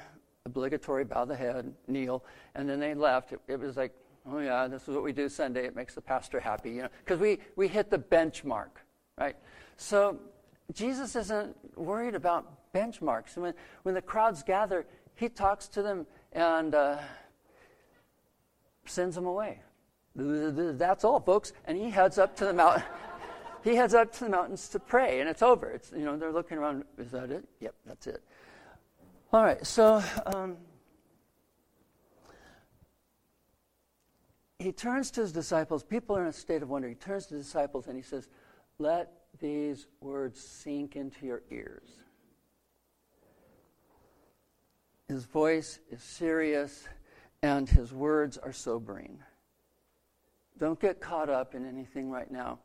obligatory 0.46 1.06
bow 1.06 1.24
the 1.24 1.36
head, 1.36 1.74
kneel, 1.88 2.26
and 2.56 2.70
then 2.70 2.80
they 2.80 2.94
left. 2.94 3.32
It, 3.32 3.40
it 3.48 3.60
was 3.60 3.78
like, 3.78 3.94
oh 4.32 4.40
yeah, 4.40 4.68
this 4.68 4.88
is 4.88 4.96
what 4.96 5.04
we 5.04 5.14
do 5.14 5.30
Sunday. 5.30 5.66
It 5.66 5.76
makes 5.76 5.96
the 5.96 6.02
pastor 6.02 6.40
happy, 6.40 6.72
you 6.72 6.82
know, 6.84 6.90
because 7.04 7.20
we 7.20 7.40
we 7.56 7.68
hit 7.68 7.90
the 7.90 8.00
benchmark, 8.00 8.70
right? 9.18 9.36
So 9.78 10.20
Jesus 10.74 11.16
isn't 11.16 11.56
worried 11.78 12.16
about 12.16 12.74
benchmarks. 12.74 13.38
When 13.38 13.54
when 13.84 13.96
the 13.96 14.02
crowds 14.02 14.44
gather, 14.44 14.86
he 15.16 15.30
talks 15.30 15.68
to 15.70 15.82
them 15.82 16.06
and. 16.34 16.76
Uh, 16.76 16.98
sends 18.90 19.16
them 19.16 19.26
away. 19.26 19.60
That's 20.16 21.04
all, 21.04 21.20
folks. 21.20 21.54
And 21.66 21.78
he 21.78 21.90
heads 21.90 22.18
up 22.18 22.36
to 22.38 22.46
the 22.46 22.54
mountain. 22.54 22.84
he 23.64 23.76
heads 23.76 23.94
up 23.94 24.12
to 24.14 24.26
the 24.26 24.30
mountains 24.30 24.68
to 24.70 24.80
pray, 24.80 25.20
and 25.20 25.30
it's 25.30 25.42
over. 25.42 25.70
It's 25.70 25.92
you 25.92 26.04
know 26.04 26.18
they're 26.18 26.32
looking 26.32 26.58
around. 26.58 26.84
Is 26.98 27.12
that 27.12 27.32
it? 27.32 27.46
Yep, 27.62 27.76
that's 27.86 28.08
it. 28.08 28.24
All 29.32 29.44
right. 29.44 29.66
So 29.66 30.04
um, 30.26 30.58
he 34.60 34.72
turns 34.72 35.10
to 35.12 35.22
his 35.22 35.32
disciples. 35.32 35.84
People 35.84 36.18
are 36.18 36.22
in 36.22 36.28
a 36.28 36.34
state 36.34 36.62
of 36.62 36.70
wonder. 36.70 36.88
He 36.88 36.96
turns 36.96 37.28
to 37.28 37.36
the 37.36 37.40
disciples 37.40 37.88
and 37.88 37.96
he 37.96 38.04
says, 38.04 38.28
"Let 38.78 39.12
these 39.40 39.88
words 40.02 40.40
sink 40.40 40.96
into 40.96 41.26
your 41.26 41.44
ears. 41.50 41.90
His 45.08 45.26
voice 45.26 45.80
is 45.90 46.04
serious 46.04 46.88
and 47.42 47.68
his 47.70 47.94
words 47.94 48.38
are 48.38 48.54
sobering. 48.54 49.20
Don't 50.58 50.80
get 50.80 51.00
caught 51.00 51.30
up 51.30 51.56
in 51.56 51.66
anything 51.66 52.12
right 52.12 52.30
now. 52.30 52.60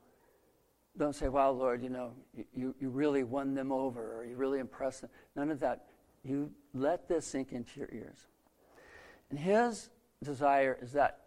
Don't 0.96 1.14
say, 1.14 1.28
wow, 1.28 1.50
Lord, 1.50 1.82
you 1.82 1.88
know, 1.88 2.12
you, 2.54 2.74
you 2.80 2.88
really 2.88 3.24
won 3.24 3.54
them 3.54 3.72
over 3.72 4.16
or 4.16 4.24
you 4.24 4.36
really 4.36 4.58
impressed 4.58 5.00
them. 5.00 5.10
None 5.36 5.50
of 5.50 5.60
that. 5.60 5.86
You 6.24 6.50
let 6.72 7.08
this 7.08 7.26
sink 7.26 7.52
into 7.52 7.80
your 7.80 7.88
ears. 7.92 8.18
And 9.30 9.38
his 9.38 9.90
desire 10.22 10.78
is 10.80 10.92
that 10.92 11.23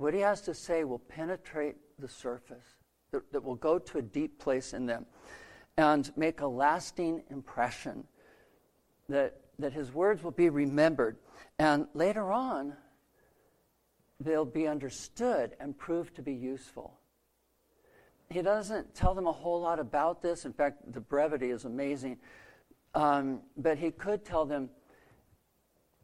what 0.00 0.14
he 0.14 0.20
has 0.20 0.40
to 0.42 0.54
say 0.54 0.84
will 0.84 0.98
penetrate 0.98 1.76
the 1.98 2.08
surface, 2.08 2.64
that, 3.12 3.30
that 3.32 3.44
will 3.44 3.54
go 3.54 3.78
to 3.78 3.98
a 3.98 4.02
deep 4.02 4.38
place 4.38 4.72
in 4.72 4.86
them 4.86 5.04
and 5.76 6.10
make 6.16 6.40
a 6.40 6.46
lasting 6.46 7.22
impression, 7.30 8.04
that, 9.08 9.40
that 9.58 9.72
his 9.72 9.92
words 9.92 10.22
will 10.22 10.30
be 10.30 10.48
remembered. 10.48 11.18
And 11.58 11.86
later 11.92 12.32
on, 12.32 12.74
they'll 14.18 14.44
be 14.44 14.66
understood 14.66 15.54
and 15.60 15.76
prove 15.76 16.14
to 16.14 16.22
be 16.22 16.34
useful. 16.34 16.98
He 18.30 18.42
doesn't 18.42 18.94
tell 18.94 19.14
them 19.14 19.26
a 19.26 19.32
whole 19.32 19.60
lot 19.60 19.78
about 19.78 20.22
this. 20.22 20.46
In 20.46 20.52
fact, 20.52 20.92
the 20.92 21.00
brevity 21.00 21.50
is 21.50 21.64
amazing. 21.64 22.18
Um, 22.94 23.40
but 23.56 23.76
he 23.76 23.90
could 23.90 24.24
tell 24.24 24.46
them, 24.46 24.70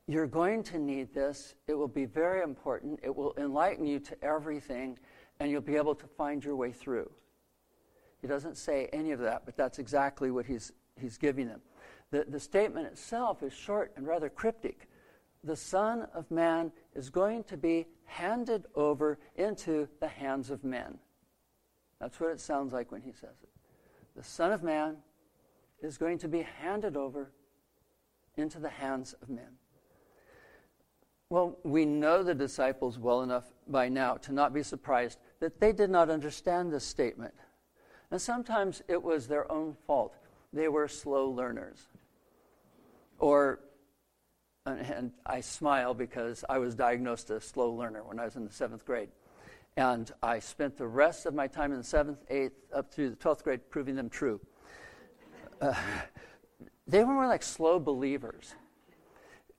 You're 0.08 0.26
going 0.26 0.62
to 0.64 0.78
need 0.78 1.12
this. 1.12 1.54
It 1.66 1.74
will 1.74 1.88
be 1.88 2.04
very 2.04 2.42
important. 2.42 3.00
It 3.02 3.14
will 3.14 3.34
enlighten 3.36 3.86
you 3.86 3.98
to 4.00 4.24
everything, 4.24 4.98
and 5.40 5.50
you'll 5.50 5.60
be 5.60 5.76
able 5.76 5.96
to 5.96 6.06
find 6.06 6.44
your 6.44 6.54
way 6.54 6.70
through. 6.70 7.10
He 8.20 8.28
doesn't 8.28 8.56
say 8.56 8.88
any 8.92 9.10
of 9.10 9.18
that, 9.20 9.42
but 9.44 9.56
that's 9.56 9.78
exactly 9.78 10.30
what 10.30 10.46
he's, 10.46 10.72
he's 11.00 11.18
giving 11.18 11.48
them. 11.48 11.60
The, 12.10 12.24
the 12.28 12.40
statement 12.40 12.86
itself 12.86 13.42
is 13.42 13.52
short 13.52 13.92
and 13.96 14.06
rather 14.06 14.28
cryptic. 14.28 14.88
The 15.42 15.56
Son 15.56 16.06
of 16.14 16.30
Man 16.30 16.70
is 16.94 17.10
going 17.10 17.44
to 17.44 17.56
be 17.56 17.86
handed 18.04 18.66
over 18.76 19.18
into 19.34 19.88
the 20.00 20.08
hands 20.08 20.50
of 20.50 20.62
men. 20.62 20.98
That's 22.00 22.20
what 22.20 22.30
it 22.30 22.40
sounds 22.40 22.72
like 22.72 22.92
when 22.92 23.02
he 23.02 23.12
says 23.12 23.36
it. 23.42 23.48
The 24.14 24.22
Son 24.22 24.52
of 24.52 24.62
Man 24.62 24.96
is 25.82 25.98
going 25.98 26.18
to 26.18 26.28
be 26.28 26.42
handed 26.42 26.96
over 26.96 27.32
into 28.36 28.60
the 28.60 28.68
hands 28.68 29.14
of 29.20 29.28
men. 29.28 29.58
Well, 31.28 31.58
we 31.64 31.84
know 31.84 32.22
the 32.22 32.34
disciples 32.34 32.98
well 32.98 33.22
enough 33.22 33.44
by 33.66 33.88
now 33.88 34.14
to 34.14 34.32
not 34.32 34.54
be 34.54 34.62
surprised 34.62 35.18
that 35.40 35.58
they 35.60 35.72
did 35.72 35.90
not 35.90 36.08
understand 36.08 36.72
this 36.72 36.84
statement. 36.84 37.34
And 38.12 38.22
sometimes 38.22 38.82
it 38.86 39.02
was 39.02 39.26
their 39.26 39.50
own 39.50 39.76
fault. 39.86 40.16
They 40.52 40.68
were 40.68 40.86
slow 40.86 41.28
learners. 41.28 41.88
Or, 43.18 43.58
and 44.64 45.10
I 45.24 45.40
smile 45.40 45.94
because 45.94 46.44
I 46.48 46.58
was 46.58 46.76
diagnosed 46.76 47.30
a 47.30 47.40
slow 47.40 47.72
learner 47.72 48.04
when 48.04 48.20
I 48.20 48.24
was 48.24 48.36
in 48.36 48.44
the 48.44 48.52
seventh 48.52 48.84
grade. 48.84 49.08
And 49.76 50.10
I 50.22 50.38
spent 50.38 50.76
the 50.76 50.86
rest 50.86 51.26
of 51.26 51.34
my 51.34 51.48
time 51.48 51.72
in 51.72 51.78
the 51.78 51.84
seventh, 51.84 52.20
eighth, 52.30 52.54
up 52.72 52.92
through 52.92 53.10
the 53.10 53.16
12th 53.16 53.42
grade 53.42 53.68
proving 53.68 53.96
them 53.96 54.08
true. 54.08 54.40
Uh, 55.60 55.74
they 56.86 57.02
were 57.02 57.14
more 57.14 57.26
like 57.26 57.42
slow 57.42 57.80
believers. 57.80 58.54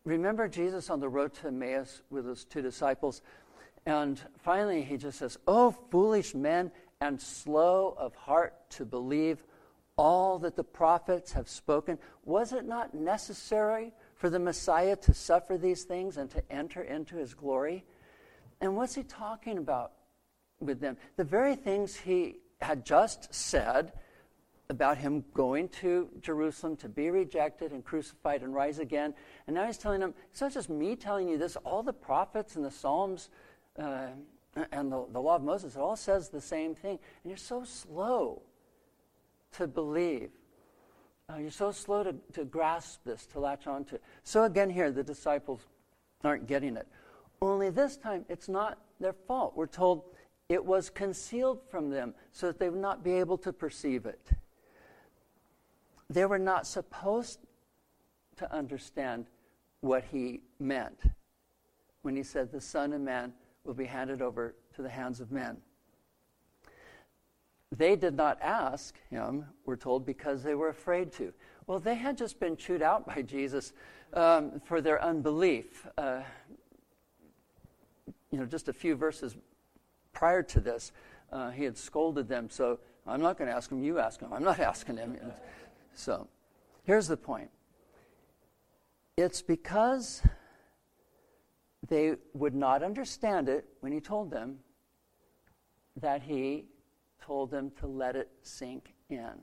Remember 0.08 0.48
Jesus 0.48 0.90
on 0.90 1.00
the 1.00 1.10
road 1.10 1.34
to 1.36 1.48
Emmaus 1.48 2.02
with 2.10 2.26
his 2.26 2.46
two 2.46 2.62
disciples? 2.62 3.22
And 3.86 4.20
finally, 4.40 4.82
he 4.82 4.98
just 4.98 5.20
says, 5.20 5.38
Oh, 5.48 5.72
foolish 5.92 6.34
men 6.34 6.72
and 7.02 7.22
slow 7.22 7.94
of 7.98 8.16
heart 8.16 8.54
to 8.72 8.86
believe 8.86 9.44
all 9.98 10.40
that 10.40 10.56
the 10.56 10.64
prophets 10.64 11.34
have 11.34 11.50
spoken. 11.50 12.00
Was 12.24 12.54
it 12.54 12.66
not 12.66 12.94
necessary 12.94 13.92
for 14.16 14.30
the 14.30 14.40
Messiah 14.40 14.96
to 14.96 15.14
suffer 15.14 15.58
these 15.58 15.84
things 15.84 16.18
and 16.18 16.30
to 16.32 16.52
enter 16.52 16.82
into 16.82 17.18
his 17.18 17.34
glory? 17.34 17.84
And 18.62 18.76
what's 18.78 18.96
he 18.96 19.04
talking 19.04 19.58
about? 19.58 19.92
with 20.60 20.80
them. 20.80 20.98
The 21.16 21.24
very 21.24 21.56
things 21.56 21.96
he 21.96 22.38
had 22.62 22.86
just 22.86 23.34
said 23.34 23.94
about 24.70 24.98
him 24.98 25.24
going 25.34 25.70
to 25.70 26.10
Jerusalem 26.22 26.76
to 26.78 26.90
be 26.90 27.10
rejected 27.10 27.72
and 27.72 27.86
crucified 27.86 28.42
and 28.42 28.54
rise 28.54 28.80
again. 28.80 29.14
And 29.48 29.56
now 29.56 29.66
he's 29.66 29.78
telling 29.78 30.02
them, 30.02 30.14
it's 30.30 30.42
not 30.42 30.54
just 30.54 30.70
me 30.70 30.96
telling 30.98 31.30
you 31.30 31.38
this, 31.38 31.56
all 31.58 31.84
the 31.84 31.94
prophets 31.94 32.58
and 32.58 32.66
the 32.66 32.72
Psalms 32.72 33.30
uh, 33.80 34.08
and 34.74 34.92
the, 34.92 35.06
the 35.14 35.22
law 35.22 35.38
of 35.38 35.44
Moses, 35.44 35.76
it 35.76 35.80
all 35.80 35.96
says 35.96 36.30
the 36.30 36.42
same 36.42 36.76
thing. 36.76 37.00
And 37.24 37.32
you're 37.32 37.38
so 37.38 37.64
slow 37.64 38.42
to 39.54 39.68
believe. 39.68 40.32
Uh, 41.32 41.38
you're 41.38 41.50
so 41.50 41.72
slow 41.72 42.04
to, 42.04 42.16
to 42.34 42.44
grasp 42.44 43.06
this, 43.06 43.26
to 43.28 43.40
latch 43.40 43.68
on 43.68 43.86
to. 43.86 44.00
So 44.24 44.44
again, 44.44 44.70
here, 44.70 44.92
the 44.92 45.04
disciples 45.04 45.62
aren't 46.26 46.46
getting 46.46 46.76
it. 46.76 46.88
Only 47.42 47.70
this 47.70 47.96
time, 47.96 48.26
it's 48.28 48.50
not 48.50 48.80
their 49.00 49.14
fault. 49.14 49.54
We're 49.56 49.68
told 49.68 50.04
it 50.50 50.64
was 50.64 50.90
concealed 50.90 51.62
from 51.70 51.90
them 51.90 52.16
so 52.34 52.48
that 52.48 52.60
they 52.60 52.70
would 52.70 52.82
not 52.82 53.04
be 53.04 53.14
able 53.14 53.38
to 53.40 53.54
perceive 53.54 54.06
it. 54.06 54.32
They 56.10 56.26
were 56.26 56.40
not 56.40 56.66
supposed 56.66 57.40
to 58.38 58.54
understand 58.54 59.26
what 59.82 60.06
he 60.12 60.42
meant 60.60 61.00
when 62.02 62.16
he 62.16 62.24
said, 62.24 62.52
The 62.52 62.62
Son 62.62 62.94
of 62.94 63.02
Man 63.02 63.34
will 63.64 63.74
be 63.74 63.86
handed 63.86 64.22
over 64.22 64.56
to 64.76 64.82
the 64.82 64.90
hands 64.90 65.20
of 65.20 65.32
men. 65.32 65.58
They 67.76 67.98
did 67.98 68.16
not 68.16 68.42
ask 68.42 68.96
him, 69.10 69.46
we're 69.66 69.76
told, 69.76 70.06
because 70.06 70.42
they 70.42 70.56
were 70.56 70.70
afraid 70.70 71.12
to. 71.14 71.34
Well, 71.66 71.80
they 71.80 71.96
had 71.96 72.18
just 72.18 72.40
been 72.40 72.56
chewed 72.56 72.82
out 72.82 73.06
by 73.06 73.22
Jesus 73.24 73.74
um, 74.14 74.62
for 74.64 74.80
their 74.80 75.04
unbelief. 75.04 75.86
Uh, 75.98 76.22
you 78.32 78.40
know, 78.40 78.46
just 78.46 78.70
a 78.70 78.74
few 78.74 78.96
verses 78.96 79.36
prior 80.14 80.44
to 80.44 80.62
this, 80.62 80.94
uh, 81.32 81.52
he 81.52 81.66
had 81.66 81.78
scolded 81.78 82.30
them. 82.30 82.50
So 82.50 82.80
I'm 83.06 83.22
not 83.22 83.38
going 83.38 83.50
to 83.50 83.56
ask 83.56 83.70
him, 83.70 83.84
you 83.84 84.00
ask 84.00 84.22
him. 84.22 84.32
I'm 84.32 84.44
not 84.44 84.60
asking 84.62 84.98
him. 84.98 85.18
So 85.98 86.28
here's 86.84 87.08
the 87.08 87.18
point 87.18 87.50
it's 89.18 89.42
because 89.42 90.22
they 91.90 92.16
would 92.34 92.54
not 92.54 92.84
understand 92.84 93.50
it 93.50 93.66
when 93.80 93.92
he 93.92 94.00
told 94.00 94.30
them 94.30 94.60
that 96.00 96.22
he 96.22 96.66
told 97.20 97.50
them 97.50 97.72
to 97.80 97.88
let 97.88 98.16
it 98.16 98.30
sink 98.44 98.94
in. 99.10 99.34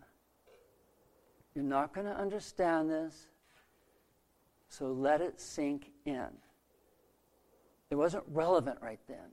You're 1.57 1.65
not 1.65 1.93
going 1.93 2.07
to 2.07 2.17
understand 2.17 2.89
this, 2.89 3.27
so 4.69 4.93
let 4.93 5.21
it 5.21 5.41
sink 5.41 5.91
in. 6.07 6.29
It 7.91 7.97
wasn't 7.97 8.25
relevant 8.29 8.79
right 8.81 9.01
then. 9.09 9.27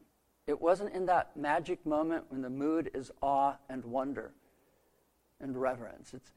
It 0.47 0.59
wasn't 0.59 0.93
in 0.93 1.05
that 1.05 1.37
magic 1.37 1.85
moment 1.85 2.25
when 2.29 2.41
the 2.41 2.49
mood 2.49 2.89
is 2.95 3.11
awe 3.21 3.57
and 3.69 3.85
wonder 3.85 4.33
and 5.39 5.59
reverence. 5.59 6.13
It's, 6.13 6.31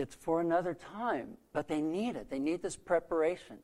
it's 0.00 0.14
for 0.14 0.40
another 0.40 0.72
time, 0.72 1.36
but 1.52 1.68
they 1.68 1.82
need 1.82 2.16
it. 2.16 2.30
They 2.30 2.38
need 2.38 2.62
this 2.62 2.74
preparation. 2.74 3.58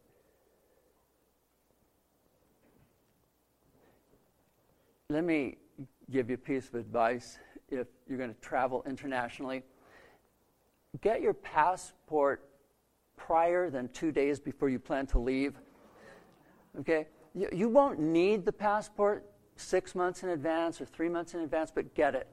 Let 5.09 5.25
me 5.25 5.57
give 6.11 6.29
you 6.29 6.35
a 6.35 6.38
piece 6.38 6.68
of 6.68 6.75
advice 6.75 7.38
if 7.70 7.87
you're 8.07 8.18
going 8.18 8.35
to 8.35 8.40
travel 8.40 8.85
internationally. 8.87 9.62
Get 11.01 11.22
your 11.22 11.33
passport 11.33 12.46
prior 13.16 13.70
than 13.70 13.88
two 13.88 14.12
days 14.12 14.38
before 14.38 14.68
you 14.68 14.79
plan 14.79 15.07
to 15.09 15.18
leave. 15.18 15.55
Okay? 16.81 17.07
You, 17.35 17.49
you 17.51 17.68
won't 17.70 17.99
need 17.99 18.44
the 18.44 18.53
passport 18.53 19.25
six 19.57 19.94
months 19.94 20.22
in 20.22 20.29
advance 20.29 20.83
or 20.83 20.85
three 20.85 21.09
months 21.09 21.33
in 21.33 21.40
advance, 21.40 21.72
but 21.75 21.94
get 21.94 22.14
it 22.14 22.29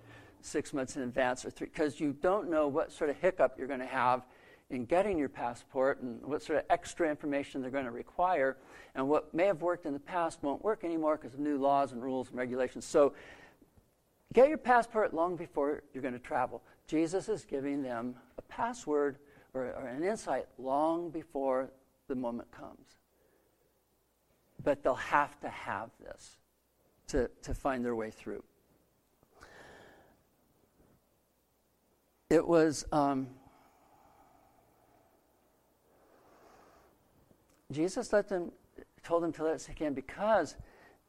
six 0.45 0.73
months 0.73 0.95
in 0.95 1.03
advance 1.03 1.45
or 1.45 1.49
three, 1.49 1.67
because 1.67 1.99
you 1.99 2.13
don't 2.13 2.49
know 2.49 2.67
what 2.67 2.91
sort 2.91 3.09
of 3.09 3.17
hiccup 3.17 3.55
you're 3.57 3.67
going 3.67 3.79
to 3.79 3.85
have 3.85 4.25
in 4.69 4.85
getting 4.85 5.17
your 5.17 5.29
passport 5.29 6.01
and 6.01 6.21
what 6.23 6.41
sort 6.41 6.59
of 6.59 6.65
extra 6.69 7.09
information 7.09 7.61
they're 7.61 7.71
going 7.71 7.85
to 7.85 7.91
require. 7.91 8.57
And 8.95 9.07
what 9.07 9.33
may 9.33 9.45
have 9.45 9.61
worked 9.61 9.85
in 9.85 9.93
the 9.93 9.99
past 9.99 10.41
won't 10.41 10.63
work 10.63 10.83
anymore 10.83 11.17
because 11.17 11.33
of 11.33 11.39
new 11.39 11.57
laws 11.57 11.91
and 11.91 12.01
rules 12.01 12.29
and 12.29 12.37
regulations. 12.37 12.85
So 12.85 13.13
get 14.33 14.49
your 14.49 14.57
passport 14.57 15.13
long 15.13 15.35
before 15.35 15.83
you're 15.93 16.01
going 16.01 16.13
to 16.13 16.19
travel. 16.19 16.63
Jesus 16.87 17.29
is 17.29 17.45
giving 17.45 17.81
them 17.81 18.15
a 18.37 18.41
password 18.43 19.17
or, 19.53 19.65
or 19.65 19.87
an 19.87 20.03
insight 20.03 20.47
long 20.57 21.09
before 21.09 21.69
the 22.07 22.15
moment 22.15 22.51
comes. 22.51 22.97
But 24.63 24.83
they'll 24.83 24.95
have 24.95 25.39
to 25.41 25.49
have 25.49 25.91
this 25.99 26.37
to, 27.07 27.29
to 27.43 27.53
find 27.53 27.83
their 27.83 27.95
way 27.95 28.11
through. 28.11 28.43
It 32.33 32.47
was, 32.47 32.83
um, 32.91 33.27
Jesus 37.71 38.11
let 38.11 38.27
them, 38.27 38.51
told 39.03 39.21
them 39.21 39.31
to 39.33 39.43
let 39.43 39.53
it 39.53 39.61
sink 39.61 39.81
in 39.81 39.93
because 39.93 40.55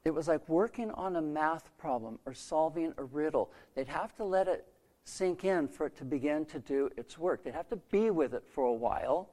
it 0.04 0.10
was 0.10 0.28
like 0.28 0.46
working 0.50 0.90
on 0.90 1.16
a 1.16 1.22
math 1.22 1.74
problem 1.78 2.18
or 2.26 2.34
solving 2.34 2.92
a 2.98 3.04
riddle. 3.04 3.50
They'd 3.74 3.88
have 3.88 4.14
to 4.16 4.24
let 4.24 4.48
it 4.48 4.66
sink 5.04 5.46
in 5.46 5.66
for 5.66 5.86
it 5.86 5.96
to 5.96 6.04
begin 6.04 6.44
to 6.44 6.58
do 6.58 6.90
its 6.94 7.16
work. 7.16 7.42
They'd 7.42 7.54
have 7.54 7.70
to 7.70 7.76
be 7.90 8.10
with 8.10 8.34
it 8.34 8.44
for 8.46 8.66
a 8.66 8.74
while 8.74 9.30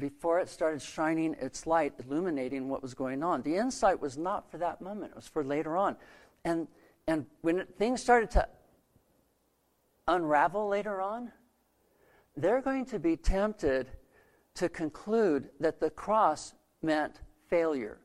before 0.00 0.40
it 0.40 0.48
started 0.48 0.80
shining 0.80 1.36
its 1.38 1.66
light, 1.66 1.92
illuminating 2.02 2.70
what 2.70 2.80
was 2.80 2.94
going 2.94 3.22
on. 3.22 3.42
The 3.42 3.56
insight 3.56 4.00
was 4.00 4.16
not 4.16 4.50
for 4.50 4.56
that 4.56 4.80
moment, 4.80 5.10
it 5.10 5.16
was 5.16 5.28
for 5.28 5.44
later 5.44 5.76
on. 5.76 5.96
And, 6.46 6.66
and 7.06 7.26
when 7.42 7.58
it, 7.58 7.74
things 7.76 8.00
started 8.00 8.30
to 8.30 8.48
unravel 10.08 10.68
later 10.68 11.00
on, 11.00 11.32
they're 12.36 12.60
going 12.60 12.84
to 12.86 12.98
be 12.98 13.16
tempted 13.16 13.88
to 14.54 14.68
conclude 14.68 15.50
that 15.60 15.80
the 15.80 15.90
cross 15.90 16.54
meant 16.82 17.20
failure. 17.48 17.98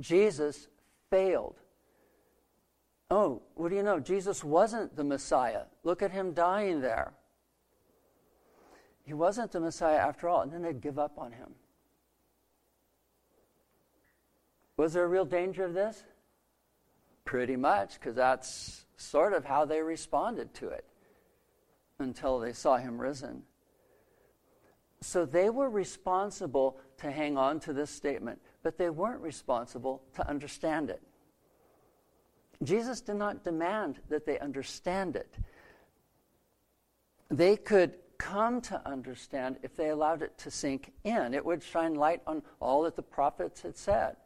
Jesus 0.00 0.68
failed. 1.10 1.56
Oh, 3.10 3.42
what 3.54 3.70
do 3.70 3.76
you 3.76 3.82
know? 3.82 4.00
Jesus 4.00 4.44
wasn't 4.44 4.94
the 4.96 5.04
Messiah. 5.04 5.62
Look 5.82 6.02
at 6.02 6.10
him 6.10 6.32
dying 6.32 6.80
there. 6.80 7.14
He 9.04 9.14
wasn't 9.14 9.52
the 9.52 9.60
Messiah 9.60 9.96
after 9.96 10.28
all, 10.28 10.42
and 10.42 10.52
then 10.52 10.62
they'd 10.62 10.82
give 10.82 10.98
up 10.98 11.18
on 11.18 11.32
him. 11.32 11.54
Was 14.76 14.92
there 14.92 15.04
a 15.04 15.08
real 15.08 15.24
danger 15.24 15.64
of 15.64 15.72
this? 15.72 16.04
Pretty 17.24 17.56
much, 17.56 17.94
because 17.94 18.14
that's 18.14 18.84
sort 18.98 19.32
of 19.32 19.44
how 19.44 19.64
they 19.64 19.80
responded 19.80 20.52
to 20.54 20.68
it 20.68 20.84
until 21.98 22.38
they 22.38 22.52
saw 22.52 22.76
him 22.76 23.00
risen. 23.00 23.42
So 25.00 25.24
they 25.24 25.48
were 25.48 25.70
responsible 25.70 26.78
to 26.98 27.10
hang 27.10 27.38
on 27.38 27.60
to 27.60 27.72
this 27.72 27.90
statement, 27.90 28.40
but 28.62 28.76
they 28.76 28.90
weren't 28.90 29.20
responsible 29.20 30.02
to 30.14 30.28
understand 30.28 30.90
it. 30.90 31.00
Jesus 32.64 33.00
did 33.00 33.14
not 33.14 33.44
demand 33.44 34.00
that 34.08 34.26
they 34.26 34.38
understand 34.40 35.14
it. 35.14 35.38
They 37.30 37.56
could 37.56 37.94
come 38.18 38.60
to 38.62 38.84
understand 38.84 39.58
if 39.62 39.76
they 39.76 39.90
allowed 39.90 40.22
it 40.22 40.36
to 40.38 40.50
sink 40.50 40.92
in. 41.04 41.34
It 41.34 41.44
would 41.44 41.62
shine 41.62 41.94
light 41.94 42.20
on 42.26 42.42
all 42.58 42.82
that 42.82 42.96
the 42.96 43.02
prophets 43.02 43.62
had 43.62 43.76
said. 43.76 44.16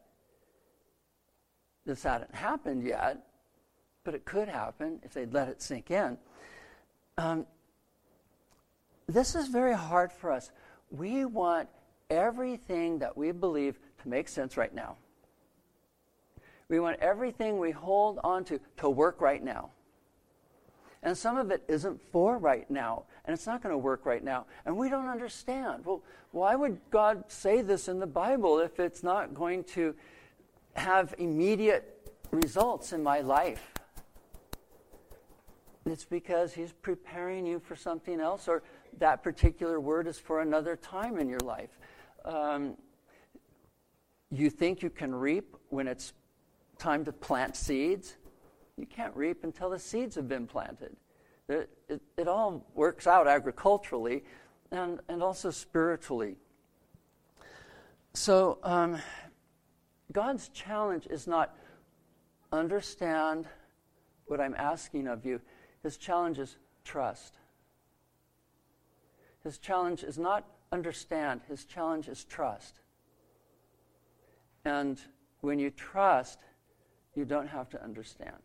This 1.85 2.05
hadn't 2.05 2.35
happened 2.35 2.85
yet, 2.85 3.19
but 4.05 4.15
it 4.15 4.25
could 4.25 4.49
happen 4.49 5.01
if 5.03 5.13
they'd 5.13 5.33
let 5.33 5.49
it 5.49 5.63
sink 5.63 5.91
in. 5.91 6.19
Um, 7.19 7.47
this 9.07 9.35
is 9.35 9.49
very 9.49 9.75
hard 9.75 10.13
for 10.13 10.31
us. 10.31 10.51
We 10.91 11.25
want 11.25 11.69
everything 12.11 12.99
that 12.99 13.17
we 13.17 13.33
believe 13.33 13.79
to 14.03 14.09
make 14.09 14.29
sense 14.29 14.57
right 14.57 14.75
now. 14.75 14.97
We 16.69 16.81
want 16.81 17.01
everything 17.01 17.59
we 17.59 17.71
hold 17.71 18.19
on 18.25 18.45
to 18.45 18.59
to 18.79 18.89
work 18.89 19.21
right 19.21 19.43
now. 19.43 19.71
And 21.03 21.19
some 21.19 21.37
of 21.37 21.51
it 21.51 21.63
isn't 21.69 22.01
for 22.13 22.39
right 22.39 22.71
now, 22.71 23.05
and 23.25 23.35
it's 23.35 23.47
not 23.47 23.63
going 23.63 23.73
to 23.73 23.79
work 23.79 24.07
right 24.07 24.23
now. 24.23 24.47
And 24.65 24.77
we 24.77 24.89
don't 24.89 25.09
understand. 25.09 25.85
Well, 25.85 26.03
why 26.31 26.55
would 26.55 26.81
God 26.91 27.25
say 27.29 27.61
this 27.61 27.89
in 27.89 27.99
the 27.99 28.07
Bible 28.07 28.61
if 28.61 28.79
it's 28.79 29.03
not 29.03 29.35
going 29.35 29.65
to 29.65 29.95
have 30.75 31.15
immediate 31.19 32.13
results 32.31 32.93
in 32.93 33.03
my 33.03 33.21
life? 33.21 33.72
It's 35.85 36.05
because 36.05 36.53
He's 36.53 36.73
preparing 36.73 37.47
you 37.47 37.59
for 37.61 37.77
something 37.77 38.21
else, 38.21 38.49
or 38.49 38.63
that 38.99 39.23
particular 39.23 39.81
word 39.81 40.07
is 40.07 40.19
for 40.19 40.41
another 40.41 40.77
time 40.77 41.19
in 41.19 41.29
your 41.29 41.41
life. 41.41 41.71
Um, 42.25 42.77
you 44.31 44.49
think 44.49 44.83
you 44.83 44.91
can 44.91 45.15
reap 45.15 45.57
when 45.71 45.89
it's 45.89 46.13
time 46.79 47.05
to 47.05 47.13
plant 47.13 47.57
seeds? 47.57 48.17
You 48.77 48.87
can't 48.87 49.15
reap 49.15 49.45
until 49.45 49.71
the 49.71 49.79
seeds 49.79 50.15
have 50.17 50.29
been 50.29 50.47
planted. 50.47 50.97
It, 51.49 51.69
it, 51.89 52.01
it 52.17 52.29
all 52.29 52.65
works 52.75 53.07
out 53.07 53.27
agriculturally 53.27 54.25
and, 54.71 55.01
and 55.09 55.23
also 55.23 55.51
spiritually. 55.51 56.37
So, 58.15 58.59
um, 58.63 58.99
God's 60.13 60.49
challenge 60.49 61.07
is 61.07 61.27
not 61.27 61.55
understand 62.53 63.47
what 64.27 64.41
I'm 64.41 64.55
asking 64.55 65.09
of 65.09 65.25
you. 65.25 65.41
His 65.83 65.97
challenge 65.97 66.39
is 66.39 66.57
trust. 66.85 67.35
His 69.43 69.59
challenge 69.59 70.05
is 70.05 70.19
not 70.19 70.45
understand, 70.71 71.41
his 71.49 71.65
challenge 71.65 72.09
is 72.09 72.25
trust. 72.25 72.81
And 74.65 75.01
when 75.41 75.59
you 75.59 75.71
trust, 75.71 76.39
you 77.15 77.25
don't 77.25 77.49
have 77.49 77.69
to 77.71 77.83
understand. 77.83 78.37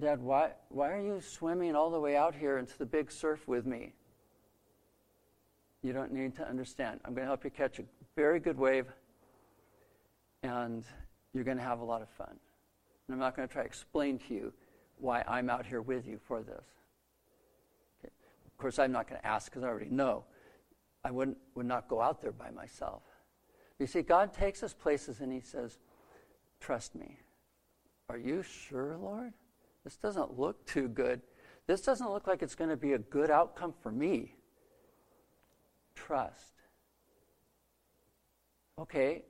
Dad, 0.00 0.20
why, 0.20 0.50
why 0.68 0.90
are 0.90 1.00
you 1.00 1.20
swimming 1.20 1.76
all 1.76 1.90
the 1.90 2.00
way 2.00 2.16
out 2.16 2.34
here 2.34 2.58
into 2.58 2.76
the 2.76 2.86
big 2.86 3.12
surf 3.12 3.46
with 3.46 3.66
me? 3.66 3.92
You 5.82 5.92
don't 5.92 6.12
need 6.12 6.34
to 6.36 6.48
understand. 6.48 7.00
I'm 7.04 7.14
going 7.14 7.24
to 7.24 7.28
help 7.28 7.44
you 7.44 7.50
catch 7.50 7.78
a 7.78 7.84
very 8.16 8.40
good 8.40 8.58
wave, 8.58 8.86
and 10.42 10.84
you're 11.32 11.44
going 11.44 11.56
to 11.56 11.62
have 11.62 11.80
a 11.80 11.84
lot 11.84 12.02
of 12.02 12.08
fun. 12.08 12.34
And 13.06 13.14
I'm 13.14 13.18
not 13.18 13.36
going 13.36 13.46
to 13.46 13.52
try 13.52 13.62
to 13.62 13.68
explain 13.68 14.18
to 14.28 14.34
you 14.34 14.52
why 14.98 15.24
I'm 15.26 15.50
out 15.50 15.66
here 15.66 15.82
with 15.82 16.06
you 16.06 16.18
for 16.18 16.42
this. 16.42 16.64
Okay. 18.00 18.12
Of 18.46 18.56
course, 18.58 18.78
I'm 18.78 18.92
not 18.92 19.08
going 19.08 19.20
to 19.20 19.26
ask 19.26 19.50
because 19.50 19.64
I 19.64 19.68
already 19.68 19.90
know. 19.90 20.24
I 21.04 21.10
wouldn't, 21.10 21.38
would 21.54 21.66
not 21.66 21.88
go 21.88 22.00
out 22.00 22.22
there 22.22 22.32
by 22.32 22.50
myself. 22.50 23.02
You 23.78 23.86
see, 23.86 24.02
God 24.02 24.32
takes 24.32 24.62
us 24.62 24.72
places 24.72 25.20
and 25.20 25.32
He 25.32 25.40
says, 25.40 25.78
Trust 26.60 26.94
me. 26.94 27.18
Are 28.08 28.18
you 28.18 28.42
sure, 28.42 28.96
Lord? 28.96 29.32
This 29.82 29.96
doesn't 29.96 30.38
look 30.38 30.64
too 30.66 30.86
good. 30.86 31.20
This 31.66 31.80
doesn't 31.80 32.08
look 32.10 32.26
like 32.26 32.42
it's 32.42 32.54
going 32.54 32.70
to 32.70 32.76
be 32.76 32.92
a 32.92 32.98
good 32.98 33.30
outcome 33.30 33.74
for 33.82 33.90
me. 33.90 34.36
Trust. 35.94 36.52
Okay, 38.78 39.22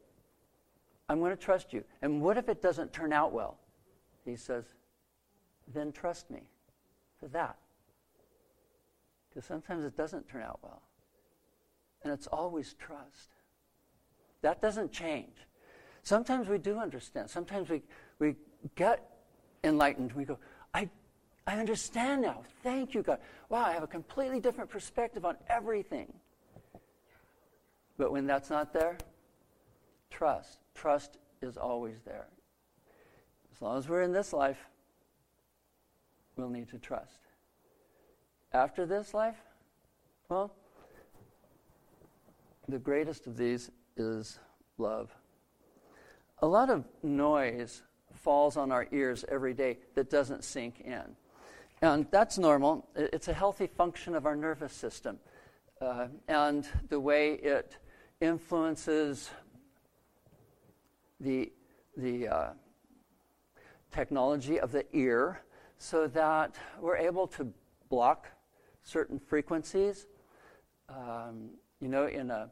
I'm 1.08 1.18
going 1.18 1.30
to 1.30 1.42
trust 1.42 1.72
you. 1.72 1.84
And 2.00 2.22
what 2.22 2.38
if 2.38 2.48
it 2.48 2.62
doesn't 2.62 2.92
turn 2.92 3.12
out 3.12 3.32
well? 3.32 3.58
He 4.24 4.36
says, 4.36 4.64
then 5.72 5.92
trust 5.92 6.30
me 6.30 6.42
for 7.18 7.28
that. 7.28 7.56
Because 9.28 9.44
sometimes 9.46 9.84
it 9.84 9.96
doesn't 9.96 10.28
turn 10.28 10.42
out 10.42 10.58
well. 10.62 10.82
And 12.02 12.12
it's 12.12 12.26
always 12.26 12.74
trust. 12.74 13.30
That 14.42 14.60
doesn't 14.60 14.92
change. 14.92 15.36
Sometimes 16.02 16.48
we 16.48 16.58
do 16.58 16.78
understand. 16.78 17.30
Sometimes 17.30 17.70
we, 17.70 17.82
we 18.18 18.34
get 18.74 19.08
enlightened. 19.62 20.12
We 20.12 20.24
go, 20.24 20.38
I, 20.74 20.90
I 21.46 21.58
understand 21.58 22.22
now. 22.22 22.42
Thank 22.62 22.94
you, 22.94 23.02
God. 23.02 23.20
Wow, 23.48 23.64
I 23.64 23.72
have 23.72 23.84
a 23.84 23.88
completely 23.88 24.40
different 24.40 24.68
perspective 24.68 25.24
on 25.24 25.36
everything. 25.48 26.12
But 27.98 28.10
when 28.10 28.26
that's 28.26 28.50
not 28.50 28.72
there, 28.72 28.98
trust. 30.10 30.58
Trust 30.74 31.18
is 31.40 31.56
always 31.56 32.02
there. 32.04 32.26
As 33.54 33.62
long 33.62 33.78
as 33.78 33.88
we're 33.88 34.02
in 34.02 34.12
this 34.12 34.32
life, 34.32 34.58
we'll 36.36 36.50
need 36.50 36.68
to 36.70 36.78
trust. 36.78 37.18
After 38.52 38.86
this 38.86 39.14
life, 39.14 39.36
well, 40.28 40.52
the 42.68 42.78
greatest 42.78 43.26
of 43.26 43.36
these 43.36 43.70
is 43.96 44.38
love. 44.78 45.10
A 46.40 46.46
lot 46.46 46.70
of 46.70 46.84
noise 47.02 47.82
falls 48.14 48.56
on 48.56 48.72
our 48.72 48.86
ears 48.92 49.24
every 49.28 49.54
day 49.54 49.78
that 49.94 50.10
doesn't 50.10 50.44
sink 50.44 50.80
in. 50.80 51.16
And 51.80 52.06
that's 52.10 52.38
normal. 52.38 52.86
It's 52.94 53.28
a 53.28 53.32
healthy 53.32 53.66
function 53.66 54.14
of 54.14 54.26
our 54.26 54.36
nervous 54.36 54.72
system. 54.72 55.18
Uh, 55.80 56.06
and 56.28 56.68
the 56.88 57.00
way 57.00 57.32
it 57.32 57.76
influences 58.20 59.30
the, 61.18 61.52
the 61.96 62.28
uh, 62.28 62.50
technology 63.90 64.60
of 64.60 64.70
the 64.70 64.84
ear 64.96 65.40
so 65.82 66.06
that 66.06 66.54
we're 66.80 66.96
able 66.96 67.26
to 67.26 67.52
block 67.88 68.28
certain 68.84 69.18
frequencies. 69.18 70.06
Um, 70.88 71.50
you 71.80 71.88
know, 71.88 72.06
in 72.06 72.30
a, 72.30 72.48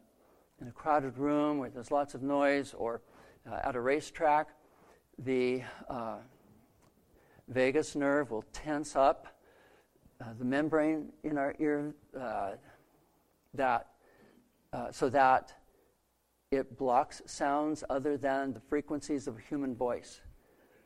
in 0.59 0.67
a 0.67 0.71
crowded 0.71 1.17
room 1.17 1.57
where 1.57 1.69
there's 1.69 1.91
lots 1.91 2.13
of 2.13 2.23
noise 2.23 2.73
or 2.77 3.01
uh, 3.49 3.59
at 3.63 3.77
a 3.77 3.79
racetrack, 3.79 4.49
the 5.17 5.61
uh, 5.89 6.17
vagus 7.47 7.95
nerve 7.95 8.31
will 8.31 8.43
tense 8.51 8.97
up 8.97 9.27
uh, 10.19 10.25
the 10.37 10.43
membrane 10.43 11.13
in 11.23 11.37
our 11.37 11.55
ear 11.57 11.95
uh, 12.19 12.51
that 13.53 13.87
uh, 14.73 14.91
so 14.91 15.07
that 15.07 15.53
it 16.51 16.77
blocks 16.77 17.21
sounds 17.25 17.81
other 17.89 18.17
than 18.17 18.51
the 18.53 18.59
frequencies 18.59 19.25
of 19.25 19.37
a 19.37 19.41
human 19.41 19.73
voice 19.73 20.19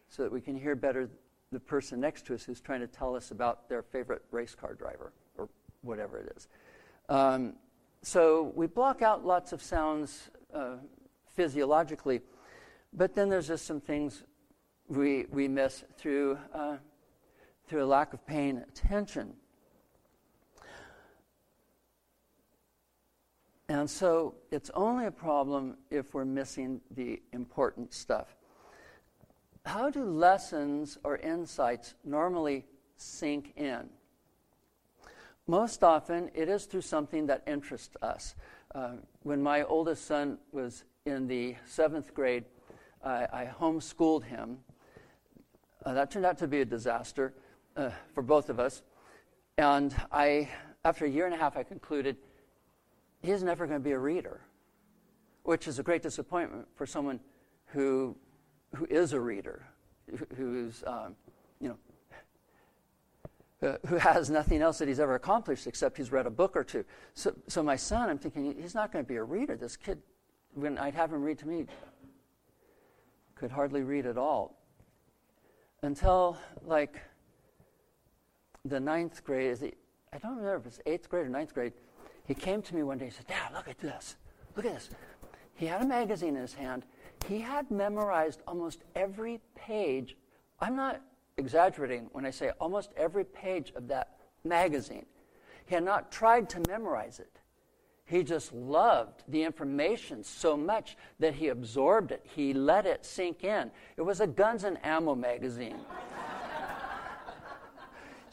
so 0.09 0.21
that 0.21 0.31
we 0.31 0.41
can 0.41 0.55
hear 0.55 0.75
better 0.75 1.09
the 1.51 1.59
person 1.59 1.99
next 1.99 2.25
to 2.27 2.33
us 2.33 2.43
who's 2.43 2.61
trying 2.61 2.81
to 2.81 2.87
tell 2.87 3.15
us 3.15 3.31
about 3.31 3.69
their 3.69 3.81
favorite 3.81 4.23
race 4.31 4.55
car 4.55 4.73
driver 4.73 5.13
or 5.37 5.47
whatever 5.81 6.19
it 6.19 6.33
is. 6.35 6.47
Um, 7.09 7.53
so 8.01 8.51
we 8.55 8.67
block 8.67 9.01
out 9.01 9.25
lots 9.25 9.51
of 9.51 9.61
sounds 9.61 10.29
uh, 10.53 10.77
physiologically 11.35 12.21
but 12.97 13.13
then 13.13 13.29
there's 13.29 13.47
just 13.47 13.65
some 13.65 13.81
things 13.81 14.23
we, 14.87 15.25
we 15.29 15.47
miss 15.47 15.83
through, 15.97 16.37
uh, 16.53 16.77
through 17.67 17.83
a 17.83 17.85
lack 17.85 18.13
of 18.13 18.25
paying 18.25 18.57
attention. 18.57 19.33
And 23.67 23.89
so 23.89 24.35
it's 24.51 24.69
only 24.75 25.07
a 25.07 25.11
problem 25.11 25.77
if 25.89 26.13
we're 26.13 26.23
missing 26.23 26.79
the 26.91 27.21
important 27.33 27.93
stuff. 27.93 28.37
How 29.65 29.89
do 29.89 30.03
lessons 30.03 30.97
or 31.03 31.17
insights 31.17 31.95
normally 32.03 32.65
sink 32.97 33.53
in? 33.55 33.89
Most 35.47 35.83
often, 35.83 36.29
it 36.33 36.49
is 36.49 36.65
through 36.65 36.81
something 36.81 37.27
that 37.27 37.43
interests 37.47 37.95
us. 38.01 38.35
Uh, 38.73 38.93
when 39.23 39.41
my 39.41 39.63
oldest 39.63 40.05
son 40.05 40.37
was 40.51 40.83
in 41.05 41.27
the 41.27 41.55
seventh 41.65 42.13
grade, 42.13 42.45
I, 43.03 43.27
I 43.31 43.51
homeschooled 43.59 44.23
him. 44.23 44.59
Uh, 45.85 45.93
that 45.93 46.11
turned 46.11 46.25
out 46.25 46.37
to 46.39 46.47
be 46.47 46.61
a 46.61 46.65
disaster 46.65 47.33
uh, 47.75 47.89
for 48.13 48.23
both 48.23 48.49
of 48.49 48.59
us. 48.59 48.81
And 49.57 49.95
I, 50.11 50.49
after 50.83 51.05
a 51.05 51.09
year 51.09 51.25
and 51.25 51.33
a 51.33 51.37
half, 51.37 51.57
I 51.57 51.63
concluded 51.63 52.17
he's 53.21 53.43
never 53.43 53.65
going 53.65 53.79
to 53.79 53.83
be 53.83 53.91
a 53.91 53.99
reader, 53.99 54.41
which 55.43 55.67
is 55.67 55.79
a 55.79 55.83
great 55.83 56.01
disappointment 56.01 56.67
for 56.75 56.85
someone 56.85 57.19
who, 57.67 58.15
who 58.75 58.85
is 58.89 59.13
a 59.13 59.19
reader, 59.19 59.65
who's, 60.35 60.83
um, 60.85 61.15
you 61.59 61.69
know, 61.69 61.77
who 63.87 63.95
has 63.95 64.29
nothing 64.29 64.61
else 64.61 64.77
that 64.77 64.87
he's 64.87 64.99
ever 64.99 65.15
accomplished 65.15 65.65
except 65.65 65.97
he's 65.97 66.11
read 66.11 66.27
a 66.27 66.29
book 66.29 66.55
or 66.55 66.63
two. 66.63 66.85
So, 67.13 67.33
so 67.47 67.63
my 67.63 67.75
son, 67.75 68.09
I'm 68.09 68.19
thinking, 68.19 68.55
he's 68.61 68.75
not 68.75 68.91
going 68.91 69.03
to 69.03 69.07
be 69.09 69.15
a 69.15 69.23
reader. 69.23 69.55
This 69.55 69.75
kid, 69.75 69.99
when 70.53 70.77
I'd 70.77 70.93
have 70.93 71.11
him 71.11 71.23
read 71.23 71.39
to 71.39 71.47
me, 71.47 71.65
could 73.33 73.51
hardly 73.51 73.81
read 73.81 74.05
at 74.05 74.17
all. 74.17 74.57
Until 75.81 76.37
like 76.65 77.01
the 78.63 78.79
ninth 78.79 79.23
grade, 79.23 79.75
I 80.13 80.17
don't 80.17 80.37
remember 80.37 80.57
if 80.57 80.65
it's 80.65 80.79
eighth 80.85 81.09
grade 81.09 81.25
or 81.25 81.29
ninth 81.29 81.53
grade, 81.53 81.73
he 82.25 82.33
came 82.33 82.61
to 82.63 82.75
me 82.75 82.83
one 82.83 82.97
day 82.97 83.05
and 83.05 83.13
said, 83.13 83.27
Dad, 83.27 83.51
look 83.53 83.67
at 83.67 83.79
this. 83.79 84.15
Look 84.55 84.65
at 84.65 84.73
this. 84.73 84.89
He 85.53 85.65
had 85.65 85.81
a 85.81 85.85
magazine 85.85 86.35
in 86.35 86.41
his 86.41 86.53
hand. 86.53 86.83
He 87.27 87.39
had 87.39 87.71
memorized 87.71 88.41
almost 88.47 88.83
every 88.95 89.39
page. 89.55 90.15
I'm 90.59 90.75
not 90.75 91.01
exaggerating 91.37 92.09
when 92.11 92.25
I 92.25 92.31
say 92.31 92.51
almost 92.59 92.91
every 92.95 93.23
page 93.23 93.73
of 93.75 93.87
that 93.87 94.17
magazine. 94.43 95.05
He 95.65 95.75
had 95.75 95.83
not 95.83 96.11
tried 96.11 96.49
to 96.51 96.61
memorize 96.67 97.19
it. 97.19 97.39
He 98.05 98.21
just 98.21 98.53
loved 98.53 99.23
the 99.27 99.41
information 99.41 100.23
so 100.23 100.55
much 100.55 100.95
that 101.19 101.33
he 101.33 101.47
absorbed 101.47 102.11
it. 102.11 102.23
He 102.23 102.53
let 102.53 102.85
it 102.85 103.03
sink 103.03 103.43
in. 103.43 103.71
It 103.97 104.03
was 104.03 104.21
a 104.21 104.27
guns 104.27 104.63
and 104.63 104.77
ammo 104.85 105.15
magazine. 105.15 105.79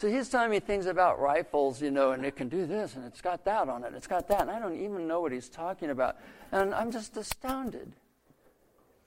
So 0.02 0.08
he's 0.08 0.28
telling 0.28 0.50
me 0.50 0.58
things 0.58 0.86
about 0.86 1.20
rifles, 1.20 1.80
you 1.80 1.92
know, 1.92 2.10
and 2.10 2.26
it 2.26 2.34
can 2.34 2.48
do 2.48 2.66
this, 2.66 2.96
and 2.96 3.04
it's 3.04 3.20
got 3.20 3.44
that 3.44 3.68
on 3.68 3.84
it, 3.84 3.94
it's 3.94 4.08
got 4.08 4.26
that, 4.26 4.40
and 4.40 4.50
I 4.50 4.58
don't 4.58 4.74
even 4.74 5.06
know 5.06 5.20
what 5.20 5.30
he's 5.30 5.48
talking 5.48 5.90
about. 5.90 6.16
And 6.50 6.74
I'm 6.74 6.90
just 6.90 7.16
astounded. 7.16 7.92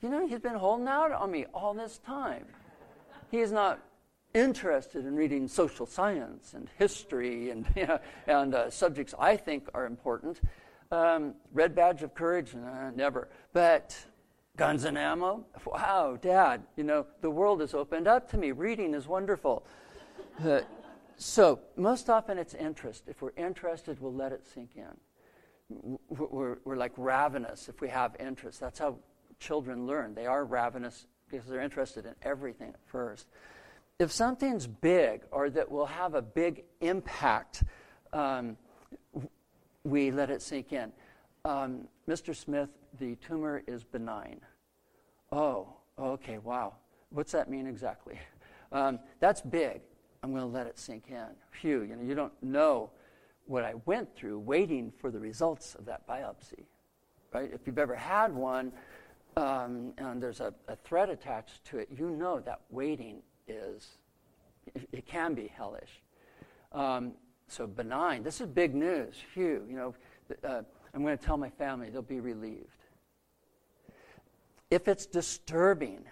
You 0.06 0.12
know, 0.12 0.28
he's 0.28 0.38
been 0.38 0.54
holding 0.54 0.88
out 0.88 1.12
on 1.12 1.32
me 1.32 1.48
all 1.52 1.74
this 1.74 1.98
time. 1.98 2.46
He's 3.32 3.52
not 3.52 3.80
interested 4.36 5.04
in 5.04 5.16
reading 5.16 5.48
social 5.48 5.88
science 5.88 6.54
and 6.54 6.70
history 6.78 7.50
and, 7.50 7.66
you 7.76 7.88
know, 7.88 8.00
and 8.28 8.54
uh, 8.54 8.70
subjects 8.70 9.16
I 9.18 9.36
think 9.36 9.68
are 9.74 9.88
important. 9.88 10.42
Um, 10.92 11.34
red 11.54 11.74
badge 11.74 12.04
of 12.04 12.14
courage, 12.14 12.54
uh, 12.54 12.92
never. 12.96 13.30
But 13.52 13.98
guns 14.58 14.84
and 14.84 14.96
ammo, 14.96 15.44
wow, 15.66 16.20
Dad, 16.22 16.62
you 16.76 16.84
know, 16.84 17.08
the 17.22 17.32
world 17.32 17.62
has 17.62 17.74
opened 17.74 18.08
up 18.08 18.30
to 18.30 18.38
me. 18.38 18.52
Reading 18.52 18.94
is 18.94 19.08
wonderful. 19.08 19.66
Uh, 20.40 20.60
so, 21.18 21.62
most 21.78 22.12
often 22.12 22.38
it's 22.38 22.54
interest. 22.54 23.06
If 23.08 23.24
we're 23.24 23.34
interested, 23.38 24.00
we'll 24.00 24.14
let 24.14 24.34
it 24.34 24.46
sink 24.46 24.70
in. 24.76 25.98
We're, 26.10 26.58
we're 26.64 26.76
like 26.76 26.92
ravenous 26.96 27.70
if 27.70 27.82
we 27.82 27.90
have 27.90 28.16
interest. 28.20 28.60
That's 28.60 28.78
how 28.78 29.00
children 29.40 29.86
learn. 29.88 30.16
They 30.16 30.26
are 30.26 30.44
ravenous 30.44 31.08
because 31.30 31.48
they're 31.48 31.62
interested 31.62 32.06
in 32.06 32.16
everything 32.22 32.70
at 32.70 32.80
first. 32.86 33.28
If 34.00 34.12
something's 34.12 34.68
big 34.68 35.22
or 35.32 35.50
that 35.50 35.72
will 35.72 35.86
have 35.86 36.16
a 36.16 36.22
big 36.22 36.64
impact, 36.82 37.64
um, 38.14 38.58
we 39.84 40.12
let 40.12 40.30
it 40.30 40.42
sink 40.42 40.74
in. 40.74 40.92
Um, 41.46 41.88
Mr. 42.08 42.36
Smith, 42.36 42.70
the 43.00 43.16
tumor 43.16 43.64
is 43.68 43.84
benign. 43.84 44.42
Oh, 45.32 45.70
okay, 45.98 46.40
wow. 46.40 46.74
What's 47.10 47.32
that 47.32 47.50
mean 47.50 47.68
exactly? 47.68 48.20
Um, 48.72 49.00
that's 49.20 49.42
big. 49.42 49.80
I'm 50.22 50.32
going 50.32 50.42
to 50.42 50.48
let 50.48 50.68
it 50.68 50.78
sink 50.78 51.06
in. 51.10 51.28
Phew, 51.52 51.84
you 51.84 51.96
know, 51.96 52.02
you 52.04 52.16
don't 52.16 52.34
know 52.44 52.90
what 53.46 53.64
I 53.64 53.76
went 53.86 54.14
through 54.16 54.40
waiting 54.40 54.92
for 55.00 55.12
the 55.12 55.20
results 55.20 55.76
of 55.76 55.86
that 55.86 56.06
biopsy, 56.08 56.66
right? 57.32 57.50
If 57.54 57.62
you've 57.68 57.78
ever 57.78 57.96
had 57.96 58.34
one 58.34 58.74
um, 59.38 59.94
and 59.98 60.22
there's 60.22 60.40
a, 60.40 60.54
a 60.68 60.76
threat 60.76 61.10
attached 61.10 61.66
to 61.66 61.78
it, 61.78 61.90
you 61.96 62.10
know 62.10 62.40
that 62.40 62.62
waiting 62.70 63.22
is, 63.48 63.98
it, 64.74 64.88
it 64.92 65.06
can 65.06 65.34
be 65.34 65.48
hellish. 65.48 66.02
Um, 66.72 67.14
so 67.48 67.68
benign. 67.68 68.24
This 68.24 68.42
is 68.42 68.48
big 68.48 68.74
news. 68.74 69.16
Phew, 69.34 69.66
you 69.70 69.76
know, 69.76 69.96
uh, 70.44 70.62
I'm 70.94 71.04
going 71.04 71.18
to 71.18 71.24
tell 71.24 71.38
my 71.38 71.50
family; 71.50 71.90
they'll 71.90 72.02
be 72.02 72.20
relieved. 72.20 72.70
If 74.72 74.88
it's 74.88 75.06
disturbing, 75.06 76.04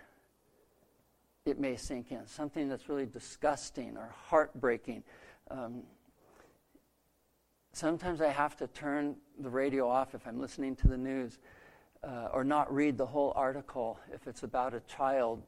it 1.45 1.59
may 1.59 1.75
sink 1.75 2.11
in. 2.11 2.27
Something 2.27 2.69
that's 2.69 2.87
really 2.87 3.05
disgusting 3.05 3.97
or 3.97 4.13
heartbreaking. 4.27 5.03
Um, 5.49 5.83
sometimes 7.73 8.21
I 8.21 8.29
have 8.29 8.55
to 8.57 8.67
turn 8.67 9.15
the 9.39 9.49
radio 9.49 9.89
off 9.89 10.13
if 10.13 10.27
I'm 10.27 10.39
listening 10.39 10.75
to 10.77 10.87
the 10.87 10.97
news 10.97 11.39
uh, 12.03 12.29
or 12.33 12.43
not 12.43 12.73
read 12.73 12.97
the 12.97 13.05
whole 13.05 13.33
article 13.35 13.99
if 14.13 14.27
it's 14.27 14.43
about 14.43 14.73
a 14.73 14.81
child 14.81 15.41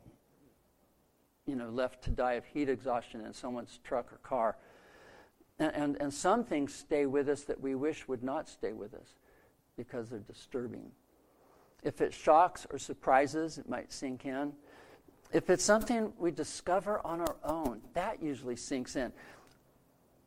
you 1.46 1.56
know, 1.56 1.70
left 1.70 2.04
to 2.04 2.10
die 2.10 2.34
of 2.34 2.46
heat 2.46 2.70
exhaustion 2.70 3.22
in 3.22 3.34
someone's 3.34 3.80
truck 3.84 4.12
or 4.12 4.18
car. 4.18 4.58
And, 5.60 5.76
and, 5.76 5.98
and 6.02 6.14
some 6.14 6.44
things 6.44 6.74
stay 6.74 7.06
with 7.06 7.30
us 7.30 7.44
that 7.44 7.62
we 7.62 7.76
wish 7.76 8.08
would 8.08 8.24
not 8.24 8.50
stay 8.50 8.74
with 8.74 8.94
us 8.94 9.16
because 9.78 10.10
they're 10.10 10.20
disturbing. 10.20 10.92
If 11.84 12.02
it 12.02 12.14
shocks 12.14 12.66
or 12.72 12.80
surprises, 12.80 13.58
it 13.58 13.70
might 13.70 13.94
sink 13.94 14.26
in. 14.26 14.54
If 15.32 15.50
it's 15.50 15.64
something 15.64 16.14
we 16.18 16.32
discover 16.32 17.06
on 17.06 17.22
our 17.22 17.36
own, 17.44 17.82
that 17.94 18.22
usually 18.24 18.56
sinks 18.56 18.96
in. 18.96 19.12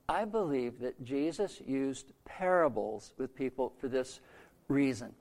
I 0.08 0.24
believe 0.24 0.80
that 0.80 1.02
Jesus 1.02 1.60
used 1.66 2.12
parables 2.24 3.12
with 3.18 3.34
people 3.34 3.72
for 3.78 3.88
this 3.88 4.20
reason. 4.68 5.14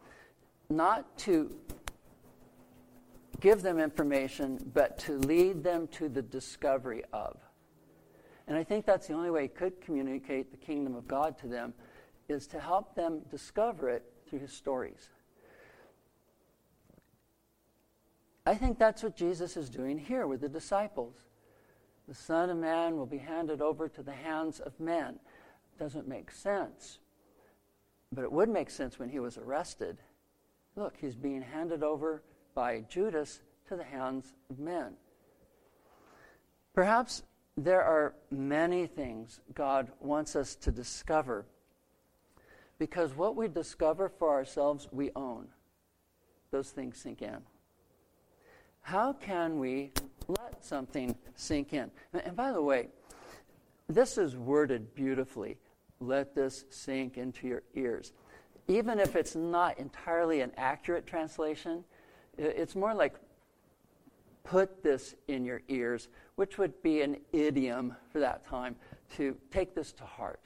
Not 0.70 1.18
to 1.20 1.56
give 3.40 3.62
them 3.62 3.80
information, 3.80 4.72
but 4.74 4.98
to 5.00 5.18
lead 5.20 5.64
them 5.64 5.88
to 5.88 6.10
the 6.10 6.22
discovery 6.22 7.04
of. 7.14 7.38
And 8.48 8.58
I 8.58 8.64
think 8.64 8.86
that's 8.86 9.08
the 9.08 9.14
only 9.14 9.30
way 9.30 9.44
he 9.44 9.48
could 9.50 9.82
communicate 9.82 10.52
the 10.52 10.58
kingdom 10.58 10.96
of 10.96 11.08
God 11.08 11.38
to 11.40 11.48
them 11.48 11.74
is 12.30 12.48
to 12.48 12.60
help 12.60 12.96
them 12.96 13.22
discover 13.30 13.90
it 13.90 14.04
through 14.30 14.40
his 14.40 14.52
stories. 14.52 15.10
I 18.46 18.56
think 18.56 18.80
that's 18.80 19.04
what 19.04 19.16
Jesus 19.16 19.58
is 19.58 19.70
doing 19.70 19.98
here 19.98 20.26
with 20.26 20.42
the 20.42 20.50
disciples. 20.50 21.16
The 22.08 22.14
Son 22.14 22.50
of 22.50 22.58
Man 22.58 22.96
will 22.96 23.06
be 23.06 23.18
handed 23.18 23.62
over 23.62 23.90
to 23.90 24.02
the 24.02 24.14
hands 24.14 24.62
of 24.62 24.80
men. 24.80 25.20
Doesn't 25.78 26.08
make 26.08 26.32
sense. 26.32 27.00
But 28.14 28.24
it 28.24 28.32
would 28.32 28.48
make 28.48 28.70
sense 28.70 28.98
when 28.98 29.10
he 29.10 29.20
was 29.20 29.38
arrested. 29.38 29.98
Look, 30.78 30.94
he's 31.02 31.16
being 31.16 31.42
handed 31.42 31.82
over 31.82 32.22
by 32.54 32.82
Judas 32.88 33.42
to 33.68 33.76
the 33.76 33.84
hands 33.84 34.36
of 34.52 34.60
men. 34.60 34.94
Perhaps 36.74 37.24
there 37.58 37.82
are 37.82 38.14
many 38.30 38.86
things 38.86 39.40
God 39.56 39.92
wants 40.00 40.36
us 40.36 40.54
to 40.58 40.72
discover 40.72 41.48
because 42.78 43.16
what 43.16 43.36
we 43.36 43.48
discover 43.48 44.08
for 44.08 44.30
ourselves, 44.30 44.88
we 44.92 45.10
own. 45.16 45.48
Those 46.52 46.70
things 46.70 47.00
sink 47.00 47.24
in. 47.24 47.40
How 48.82 49.14
can 49.14 49.58
we 49.58 49.92
let 50.28 50.64
something 50.64 51.16
sink 51.34 51.74
in? 51.74 51.90
And 52.14 52.36
by 52.36 52.52
the 52.52 52.62
way, 52.62 52.90
this 53.90 54.20
is 54.20 54.38
worded 54.38 54.94
beautifully. 54.94 55.58
Let 56.00 56.36
this 56.36 56.66
sink 56.70 57.18
into 57.18 57.48
your 57.48 57.64
ears. 57.74 58.14
Even 58.68 59.00
if 59.00 59.16
it's 59.16 59.36
not 59.36 59.78
entirely 59.78 60.42
an 60.42 60.52
accurate 60.58 61.08
translation, 61.08 61.84
it's 62.38 62.76
more 62.76 62.94
like 62.94 63.16
put 64.44 64.84
this 64.84 65.16
in 65.28 65.46
your 65.46 65.62
ears, 65.68 66.10
which 66.36 66.58
would 66.58 66.82
be 66.82 67.02
an 67.02 67.18
idiom 67.32 67.96
for 68.12 68.20
that 68.20 68.46
time 68.46 68.76
to 69.16 69.36
take 69.52 69.74
this 69.74 69.92
to 69.94 70.04
heart, 70.04 70.42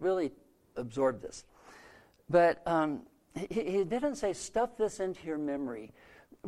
really, 0.00 0.30
absorb 0.76 1.20
this. 1.20 1.44
But 2.30 2.62
um, 2.66 3.02
he, 3.34 3.62
he 3.62 3.84
didn't 3.84 4.16
say 4.16 4.32
stuff 4.32 4.76
this 4.76 5.00
into 5.00 5.26
your 5.26 5.38
memory 5.38 5.92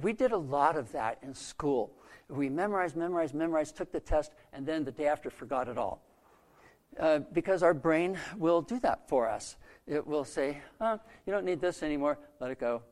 we 0.00 0.12
did 0.12 0.32
a 0.32 0.38
lot 0.38 0.76
of 0.76 0.92
that 0.92 1.18
in 1.22 1.34
school. 1.34 1.92
We 2.28 2.48
memorized, 2.48 2.96
memorized, 2.96 3.34
memorized, 3.34 3.76
took 3.76 3.92
the 3.92 4.00
test, 4.00 4.32
and 4.52 4.66
then 4.66 4.84
the 4.84 4.92
day 4.92 5.06
after 5.06 5.30
forgot 5.30 5.68
it 5.68 5.78
all. 5.78 6.02
Uh, 6.98 7.20
because 7.32 7.62
our 7.62 7.74
brain 7.74 8.18
will 8.36 8.62
do 8.62 8.78
that 8.80 9.08
for 9.08 9.28
us. 9.28 9.56
It 9.90 10.06
will 10.06 10.24
say, 10.24 10.58
oh, 10.80 11.00
you 11.26 11.32
don't 11.32 11.44
need 11.44 11.60
this 11.60 11.82
anymore, 11.82 12.16
let 12.38 12.52
it 12.52 12.60
go. 12.60 12.82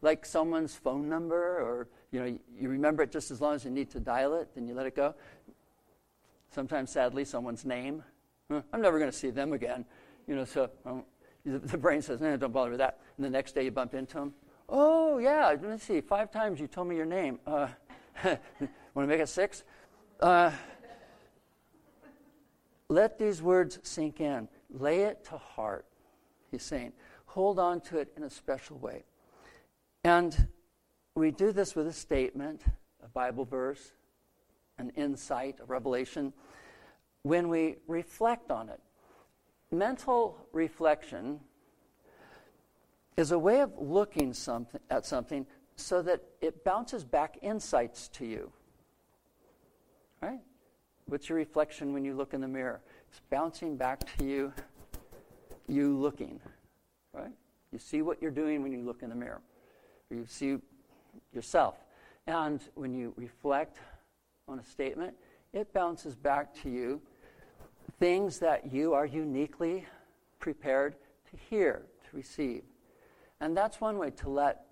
Like 0.00 0.26
someone's 0.26 0.74
phone 0.74 1.08
number, 1.08 1.36
or 1.36 1.86
you 2.10 2.18
know, 2.18 2.38
you 2.58 2.68
remember 2.68 3.04
it 3.04 3.12
just 3.12 3.30
as 3.30 3.40
long 3.40 3.54
as 3.54 3.64
you 3.64 3.70
need 3.70 3.90
to 3.90 4.00
dial 4.00 4.34
it, 4.34 4.48
then 4.56 4.66
you 4.66 4.74
let 4.74 4.86
it 4.86 4.96
go. 4.96 5.14
Sometimes, 6.50 6.90
sadly, 6.90 7.24
someone's 7.24 7.64
name. 7.64 8.02
I'm 8.50 8.82
never 8.82 8.98
going 8.98 9.10
to 9.10 9.16
see 9.16 9.30
them 9.30 9.52
again. 9.52 9.84
You 10.26 10.34
know, 10.34 10.44
so 10.44 10.68
um, 10.84 11.04
the 11.46 11.78
brain 11.78 12.02
says, 12.02 12.20
"No, 12.20 12.36
don't 12.36 12.52
bother 12.52 12.70
with 12.70 12.80
that." 12.80 12.98
And 13.16 13.24
the 13.24 13.30
next 13.30 13.54
day, 13.54 13.64
you 13.64 13.70
bump 13.70 13.94
into 13.94 14.14
them. 14.14 14.34
Oh 14.68 15.18
yeah, 15.18 15.46
let 15.46 15.62
me 15.62 15.78
see. 15.78 16.00
Five 16.00 16.32
times 16.32 16.58
you 16.58 16.66
told 16.66 16.88
me 16.88 16.96
your 16.96 17.06
name. 17.06 17.38
Uh, 17.46 17.68
Want 18.24 18.38
to 18.94 19.06
make 19.06 19.20
it 19.20 19.28
six? 19.28 19.62
Uh, 20.18 20.50
let 22.88 23.16
these 23.16 23.40
words 23.40 23.78
sink 23.84 24.20
in. 24.20 24.48
Lay 24.70 25.02
it 25.02 25.24
to 25.26 25.38
heart. 25.38 25.86
He's 26.52 26.62
saying, 26.62 26.92
hold 27.26 27.58
on 27.58 27.80
to 27.80 27.98
it 27.98 28.12
in 28.16 28.22
a 28.22 28.30
special 28.30 28.78
way. 28.78 29.02
And 30.04 30.48
we 31.16 31.32
do 31.32 31.50
this 31.50 31.74
with 31.74 31.88
a 31.88 31.92
statement, 31.92 32.62
a 33.02 33.08
Bible 33.08 33.44
verse, 33.44 33.92
an 34.78 34.90
insight, 34.96 35.58
a 35.60 35.64
revelation, 35.64 36.32
when 37.22 37.48
we 37.48 37.76
reflect 37.88 38.50
on 38.50 38.68
it. 38.68 38.80
Mental 39.70 40.38
reflection 40.52 41.40
is 43.16 43.32
a 43.32 43.38
way 43.38 43.60
of 43.60 43.72
looking 43.78 44.34
something, 44.34 44.80
at 44.90 45.06
something 45.06 45.46
so 45.76 46.02
that 46.02 46.22
it 46.40 46.64
bounces 46.64 47.04
back 47.04 47.38
insights 47.40 48.08
to 48.08 48.26
you. 48.26 48.52
Right? 50.20 50.40
What's 51.06 51.28
your 51.28 51.38
reflection 51.38 51.92
when 51.92 52.04
you 52.04 52.14
look 52.14 52.34
in 52.34 52.40
the 52.40 52.48
mirror? 52.48 52.80
It's 53.10 53.20
bouncing 53.30 53.76
back 53.76 54.00
to 54.18 54.24
you, 54.24 54.52
you 55.72 55.96
looking. 55.96 56.40
Right? 57.12 57.32
You 57.72 57.78
see 57.78 58.02
what 58.02 58.20
you're 58.20 58.30
doing 58.30 58.62
when 58.62 58.72
you 58.72 58.82
look 58.82 59.02
in 59.02 59.08
the 59.08 59.16
mirror. 59.16 59.40
Or 60.10 60.16
you 60.16 60.26
see 60.26 60.58
yourself. 61.32 61.76
And 62.26 62.60
when 62.74 62.94
you 62.94 63.14
reflect 63.16 63.78
on 64.46 64.58
a 64.58 64.64
statement, 64.64 65.14
it 65.52 65.72
bounces 65.72 66.14
back 66.14 66.54
to 66.62 66.70
you 66.70 67.00
things 67.98 68.38
that 68.38 68.72
you 68.72 68.94
are 68.94 69.06
uniquely 69.06 69.86
prepared 70.38 70.94
to 71.30 71.36
hear, 71.50 71.82
to 72.10 72.16
receive. 72.16 72.62
And 73.40 73.56
that's 73.56 73.80
one 73.80 73.98
way 73.98 74.10
to 74.10 74.28
let 74.28 74.66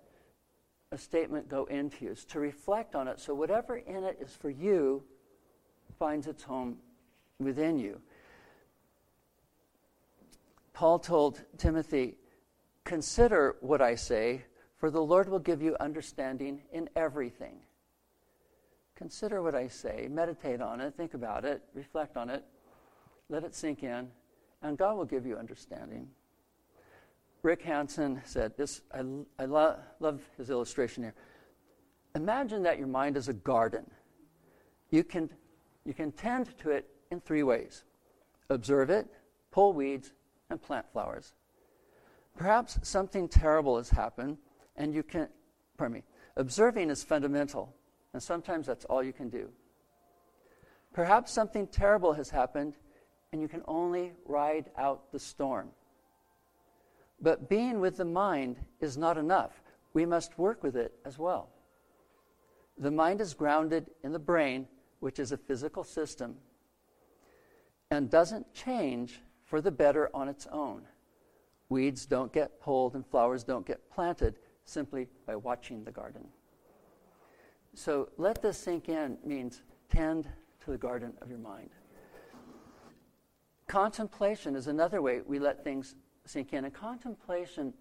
a 0.91 0.97
statement 0.97 1.47
go 1.49 1.65
into 1.65 2.05
you, 2.05 2.11
is 2.11 2.25
to 2.25 2.39
reflect 2.39 2.95
on 2.95 3.07
it 3.07 3.19
so 3.19 3.33
whatever 3.33 3.77
in 3.77 4.03
it 4.03 4.17
is 4.21 4.35
for 4.35 4.49
you 4.49 5.03
finds 5.97 6.27
its 6.27 6.43
home 6.43 6.77
within 7.39 7.79
you. 7.79 7.99
Paul 10.73 10.99
told 10.99 11.43
Timothy, 11.57 12.15
Consider 12.83 13.55
what 13.61 13.81
I 13.81 13.95
say, 13.95 14.45
for 14.77 14.89
the 14.89 15.01
Lord 15.01 15.29
will 15.29 15.39
give 15.39 15.61
you 15.61 15.77
understanding 15.79 16.61
in 16.71 16.89
everything. 16.95 17.59
Consider 18.95 19.41
what 19.41 19.55
I 19.55 19.67
say, 19.67 20.07
meditate 20.09 20.61
on 20.61 20.81
it, 20.81 20.95
think 20.95 21.13
about 21.13 21.45
it, 21.45 21.61
reflect 21.73 22.17
on 22.17 22.29
it, 22.29 22.43
let 23.29 23.43
it 23.43 23.55
sink 23.55 23.83
in, 23.83 24.09
and 24.61 24.77
God 24.77 24.97
will 24.97 25.05
give 25.05 25.25
you 25.25 25.37
understanding. 25.37 26.07
Rick 27.43 27.63
Hanson 27.63 28.21
said 28.25 28.55
this, 28.57 28.81
I, 28.93 29.03
I 29.39 29.45
lo- 29.45 29.77
love 29.99 30.21
his 30.37 30.49
illustration 30.49 31.03
here. 31.03 31.15
Imagine 32.15 32.63
that 32.63 32.77
your 32.77 32.87
mind 32.87 33.17
is 33.17 33.27
a 33.27 33.33
garden. 33.33 33.89
You 34.89 35.03
can, 35.03 35.29
you 35.85 35.93
can 35.93 36.11
tend 36.11 36.55
to 36.59 36.71
it 36.71 36.87
in 37.09 37.21
three 37.21 37.43
ways 37.43 37.83
observe 38.49 38.89
it, 38.89 39.07
pull 39.49 39.71
weeds, 39.71 40.11
and 40.51 40.61
plant 40.61 40.85
flowers. 40.91 41.33
Perhaps 42.37 42.79
something 42.83 43.27
terrible 43.27 43.77
has 43.77 43.89
happened, 43.89 44.37
and 44.75 44.93
you 44.93 45.03
can, 45.03 45.27
pardon 45.77 45.95
me, 45.95 46.03
observing 46.35 46.89
is 46.89 47.03
fundamental, 47.03 47.75
and 48.13 48.21
sometimes 48.21 48.67
that's 48.67 48.85
all 48.85 49.01
you 49.01 49.13
can 49.13 49.29
do. 49.29 49.49
Perhaps 50.93 51.31
something 51.31 51.67
terrible 51.67 52.13
has 52.13 52.29
happened, 52.29 52.75
and 53.31 53.41
you 53.41 53.47
can 53.47 53.63
only 53.67 54.11
ride 54.25 54.69
out 54.77 55.11
the 55.11 55.19
storm. 55.19 55.69
But 57.21 57.49
being 57.49 57.79
with 57.79 57.97
the 57.97 58.05
mind 58.05 58.57
is 58.79 58.97
not 58.97 59.17
enough. 59.17 59.61
We 59.93 60.05
must 60.05 60.37
work 60.37 60.63
with 60.63 60.75
it 60.75 60.93
as 61.05 61.17
well. 61.17 61.49
The 62.77 62.91
mind 62.91 63.21
is 63.21 63.33
grounded 63.33 63.91
in 64.03 64.11
the 64.11 64.19
brain, 64.19 64.67
which 64.99 65.19
is 65.19 65.31
a 65.31 65.37
physical 65.37 65.83
system, 65.83 66.35
and 67.89 68.09
doesn't 68.09 68.53
change 68.53 69.21
for 69.51 69.59
the 69.59 69.69
better 69.69 70.09
on 70.13 70.29
its 70.29 70.47
own. 70.49 70.83
Weeds 71.67 72.05
don't 72.05 72.31
get 72.31 72.61
pulled 72.61 72.95
and 72.95 73.05
flowers 73.05 73.43
don't 73.43 73.65
get 73.65 73.91
planted 73.91 74.39
simply 74.63 75.09
by 75.27 75.35
watching 75.35 75.83
the 75.83 75.91
garden. 75.91 76.25
So 77.73 78.07
let 78.17 78.41
this 78.41 78.57
sink 78.57 78.87
in 78.87 79.17
means 79.25 79.61
tend 79.89 80.29
to 80.63 80.71
the 80.71 80.77
garden 80.77 81.11
of 81.21 81.29
your 81.29 81.37
mind. 81.37 81.71
Contemplation 83.67 84.55
is 84.55 84.67
another 84.67 85.01
way 85.01 85.19
we 85.19 85.37
let 85.37 85.65
things 85.65 85.95
sink 86.23 86.53
in. 86.53 86.63
And 86.63 86.73
contemplation 86.73 87.73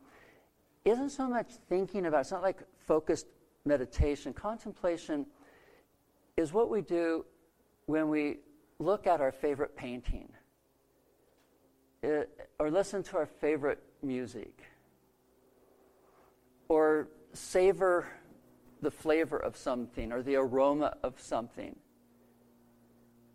isn't 0.84 1.10
so 1.10 1.28
much 1.28 1.52
thinking 1.68 2.06
about, 2.06 2.22
it's 2.22 2.32
not 2.32 2.42
like 2.42 2.64
focused 2.84 3.26
meditation. 3.64 4.32
Contemplation 4.32 5.24
is 6.36 6.52
what 6.52 6.68
we 6.68 6.80
do 6.80 7.24
when 7.86 8.08
we 8.08 8.38
look 8.80 9.06
at 9.06 9.20
our 9.20 9.30
favorite 9.30 9.76
painting 9.76 10.32
Uh, 12.02 12.24
or 12.58 12.70
listen 12.70 13.02
to 13.02 13.18
our 13.18 13.26
favorite 13.26 13.82
music 14.02 14.62
or 16.68 17.08
savor 17.34 18.06
the 18.80 18.90
flavor 18.90 19.36
of 19.36 19.54
something 19.54 20.10
or 20.10 20.22
the 20.22 20.36
aroma 20.36 20.96
of 21.02 21.20
something. 21.20 21.76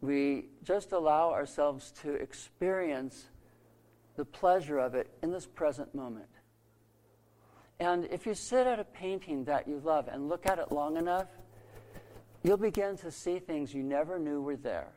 We 0.01 0.45
just 0.63 0.93
allow 0.93 1.31
ourselves 1.31 1.91
to 2.01 2.13
experience 2.13 3.25
the 4.15 4.25
pleasure 4.25 4.79
of 4.79 4.95
it 4.95 5.11
in 5.21 5.31
this 5.31 5.45
present 5.45 5.93
moment. 5.93 6.29
And 7.79 8.05
if 8.05 8.25
you 8.25 8.33
sit 8.33 8.65
at 8.65 8.79
a 8.79 8.83
painting 8.83 9.43
that 9.45 9.67
you 9.67 9.79
love 9.83 10.07
and 10.07 10.27
look 10.27 10.47
at 10.47 10.57
it 10.57 10.71
long 10.71 10.97
enough, 10.97 11.27
you'll 12.41 12.57
begin 12.57 12.97
to 12.97 13.11
see 13.11 13.37
things 13.37 13.73
you 13.73 13.83
never 13.83 14.17
knew 14.17 14.41
were 14.41 14.55
there. 14.55 14.87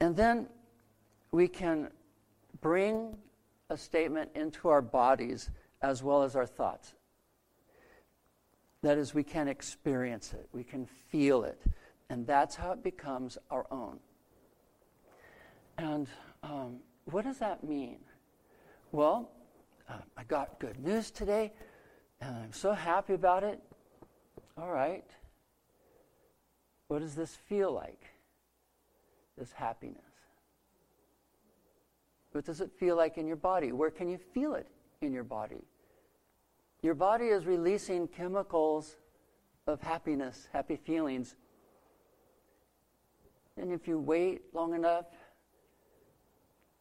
And 0.00 0.16
then 0.16 0.46
we 1.32 1.48
can 1.48 1.90
bring 2.60 3.16
a 3.70 3.76
statement 3.76 4.30
into 4.34 4.68
our 4.68 4.82
bodies 4.82 5.50
as 5.82 6.02
well 6.02 6.22
as 6.22 6.36
our 6.36 6.46
thoughts. 6.46 6.94
That 8.82 8.96
is, 8.96 9.12
we 9.12 9.24
can 9.24 9.48
experience 9.48 10.32
it, 10.32 10.48
we 10.52 10.62
can 10.62 10.86
feel 10.86 11.42
it, 11.42 11.60
and 12.08 12.26
that's 12.26 12.54
how 12.54 12.72
it 12.72 12.82
becomes 12.82 13.36
our 13.50 13.66
own. 13.70 13.98
And 15.76 16.06
um, 16.42 16.76
what 17.04 17.24
does 17.24 17.38
that 17.38 17.64
mean? 17.64 17.98
Well, 18.92 19.30
uh, 19.88 19.94
I 20.16 20.24
got 20.24 20.60
good 20.60 20.78
news 20.78 21.10
today, 21.10 21.52
and 22.20 22.36
I'm 22.36 22.52
so 22.52 22.72
happy 22.72 23.14
about 23.14 23.42
it. 23.42 23.60
All 24.56 24.70
right. 24.70 25.04
What 26.86 27.00
does 27.00 27.14
this 27.14 27.34
feel 27.34 27.72
like? 27.72 28.12
This 29.38 29.52
happiness. 29.52 30.02
What 32.32 32.44
does 32.44 32.60
it 32.60 32.70
feel 32.78 32.96
like 32.96 33.18
in 33.18 33.26
your 33.26 33.36
body? 33.36 33.72
Where 33.72 33.90
can 33.90 34.08
you 34.08 34.18
feel 34.18 34.54
it 34.54 34.66
in 35.00 35.12
your 35.12 35.24
body? 35.24 35.62
Your 36.82 36.94
body 36.94 37.26
is 37.26 37.46
releasing 37.46 38.08
chemicals 38.08 38.96
of 39.66 39.80
happiness, 39.80 40.48
happy 40.52 40.76
feelings. 40.76 41.36
And 43.56 43.72
if 43.72 43.86
you 43.86 43.98
wait 43.98 44.42
long 44.52 44.74
enough, 44.74 45.06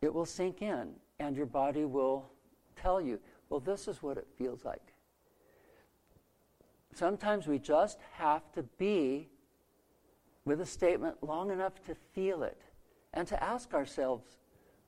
it 0.01 0.13
will 0.13 0.25
sink 0.25 0.61
in 0.61 0.93
and 1.19 1.35
your 1.35 1.45
body 1.45 1.85
will 1.85 2.29
tell 2.75 3.01
you, 3.01 3.19
well, 3.49 3.59
this 3.59 3.87
is 3.87 4.01
what 4.03 4.17
it 4.17 4.27
feels 4.37 4.65
like. 4.65 4.93
Sometimes 6.93 7.47
we 7.47 7.59
just 7.59 7.99
have 8.13 8.51
to 8.53 8.63
be 8.63 9.29
with 10.47 10.61
a 10.61 10.65
statement 10.65 11.21
long 11.21 11.51
enough 11.51 11.73
to 11.85 11.93
feel 12.13 12.41
it 12.41 12.61
and 13.13 13.27
to 13.27 13.43
ask 13.43 13.73
ourselves, 13.73 14.37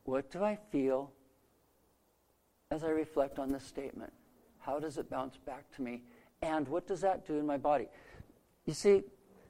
what 0.06 0.32
do 0.32 0.42
I 0.42 0.58
feel 0.72 1.12
as 2.72 2.86
I 2.86 2.90
reflect 2.90 3.40
on 3.40 3.50
this 3.50 3.66
statement? 3.66 4.14
How 4.60 4.80
does 4.80 4.98
it 4.98 5.10
bounce 5.10 5.36
back 5.36 5.70
to 5.76 5.82
me? 5.82 6.04
And 6.42 6.66
what 6.70 6.88
does 6.88 7.02
that 7.02 7.28
do 7.28 7.38
in 7.38 7.46
my 7.46 7.58
body? 7.58 7.88
You 8.66 8.74
see, 8.74 9.04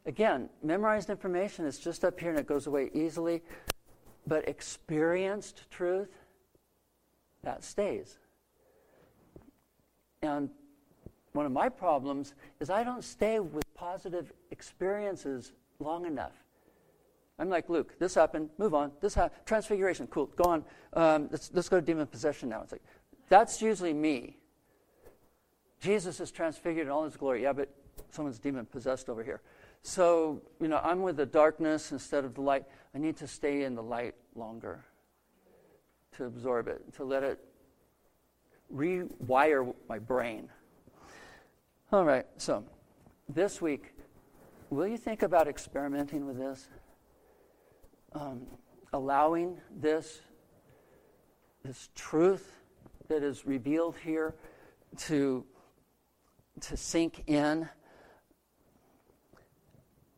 again, 0.07 0.49
memorized 0.63 1.11
information 1.11 1.65
is 1.65 1.77
just 1.77 2.03
up 2.03 2.19
here 2.19 2.31
and 2.31 2.39
it 2.39 2.47
goes 2.47 2.65
away 2.65 2.89
easily. 2.93 3.43
But 4.25 4.49
experienced 4.49 5.69
truth, 5.69 6.09
that 7.43 7.63
stays. 7.63 8.17
And 10.23 10.49
one 11.33 11.45
of 11.45 11.51
my 11.51 11.69
problems 11.69 12.33
is 12.59 12.71
I 12.71 12.83
don't 12.83 13.03
stay 13.03 13.39
with 13.39 13.71
positive 13.75 14.33
experiences 14.49 15.53
long 15.79 16.05
enough. 16.05 16.33
I'm 17.37 17.49
like 17.49 17.69
Luke. 17.69 17.97
This 17.99 18.13
happened. 18.13 18.49
Move 18.57 18.73
on. 18.73 18.91
This 18.99 19.15
ha- 19.15 19.29
transfiguration. 19.45 20.07
Cool. 20.07 20.25
Go 20.35 20.43
on. 20.43 20.65
Um, 20.93 21.29
let's 21.31 21.49
let's 21.53 21.69
go 21.69 21.79
to 21.79 21.85
demon 21.85 22.05
possession 22.05 22.49
now. 22.49 22.61
It's 22.61 22.73
like 22.73 22.83
that's 23.29 23.61
usually 23.61 23.93
me. 23.93 24.37
Jesus 25.79 26.19
is 26.19 26.31
transfigured 26.31 26.87
in 26.87 26.91
all 26.91 27.05
his 27.05 27.15
glory. 27.15 27.43
Yeah, 27.43 27.53
but 27.53 27.69
someone's 28.09 28.39
demon 28.39 28.65
possessed 28.65 29.07
over 29.07 29.23
here. 29.23 29.41
So 29.81 30.41
you 30.59 30.67
know, 30.67 30.81
I'm 30.83 31.01
with 31.01 31.15
the 31.15 31.25
darkness 31.25 31.93
instead 31.93 32.25
of 32.25 32.35
the 32.35 32.41
light. 32.41 32.65
I 32.93 32.97
need 32.97 33.15
to 33.17 33.27
stay 33.27 33.63
in 33.63 33.75
the 33.75 33.83
light 33.83 34.15
longer 34.35 34.83
to 36.17 36.25
absorb 36.25 36.67
it, 36.67 36.93
to 36.95 37.05
let 37.05 37.23
it 37.23 37.39
rewire 38.73 39.73
my 39.87 39.97
brain. 39.97 40.49
All 41.93 42.03
right. 42.03 42.25
So 42.35 42.65
this 43.29 43.61
week, 43.61 43.93
will 44.69 44.87
you 44.87 44.97
think 44.97 45.23
about 45.23 45.47
experimenting 45.47 46.25
with 46.25 46.37
this? 46.37 46.67
um, 48.13 48.41
allowing 48.93 49.57
this, 49.75 50.21
this 51.63 51.89
truth 51.95 52.59
that 53.07 53.23
is 53.23 53.45
revealed 53.45 53.95
here 53.97 54.35
to, 54.97 55.45
to 56.61 56.77
sink 56.77 57.23
in. 57.27 57.67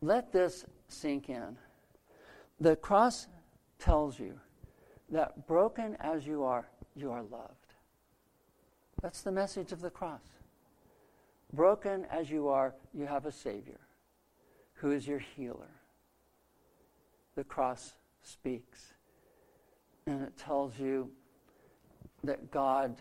Let 0.01 0.31
this 0.31 0.65
sink 0.87 1.29
in. 1.29 1.57
The 2.59 2.75
cross 2.75 3.27
tells 3.79 4.19
you 4.19 4.39
that 5.09 5.47
broken 5.47 5.97
as 5.99 6.25
you 6.25 6.43
are, 6.43 6.69
you 6.95 7.11
are 7.11 7.23
loved. 7.23 7.55
That's 9.01 9.21
the 9.21 9.31
message 9.31 9.71
of 9.71 9.81
the 9.81 9.89
cross. 9.89 10.21
Broken 11.53 12.05
as 12.09 12.29
you 12.29 12.47
are, 12.47 12.75
you 12.93 13.05
have 13.05 13.25
a 13.25 13.31
Savior 13.31 13.79
who 14.81 14.91
is 14.91 15.07
your 15.07 15.19
healer 15.19 15.81
the 17.35 17.43
cross 17.43 17.93
speaks. 18.23 18.93
And 20.05 20.21
it 20.21 20.37
tells 20.37 20.77
you 20.79 21.09
that 22.23 22.51
God 22.51 22.97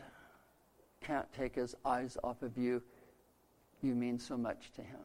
can't 1.01 1.31
take 1.33 1.55
his 1.57 1.75
eyes 1.85 2.17
off 2.23 2.43
of 2.43 2.57
you. 2.57 2.83
You 3.83 3.95
mean 3.95 4.19
so 4.19 4.37
much 4.37 4.73
to 4.77 4.83
him. 4.83 5.01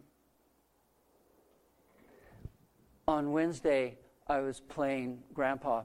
On 3.07 3.31
Wednesday, 3.31 3.97
I 4.27 4.39
was 4.39 4.59
playing 4.59 5.19
grandpa 5.33 5.83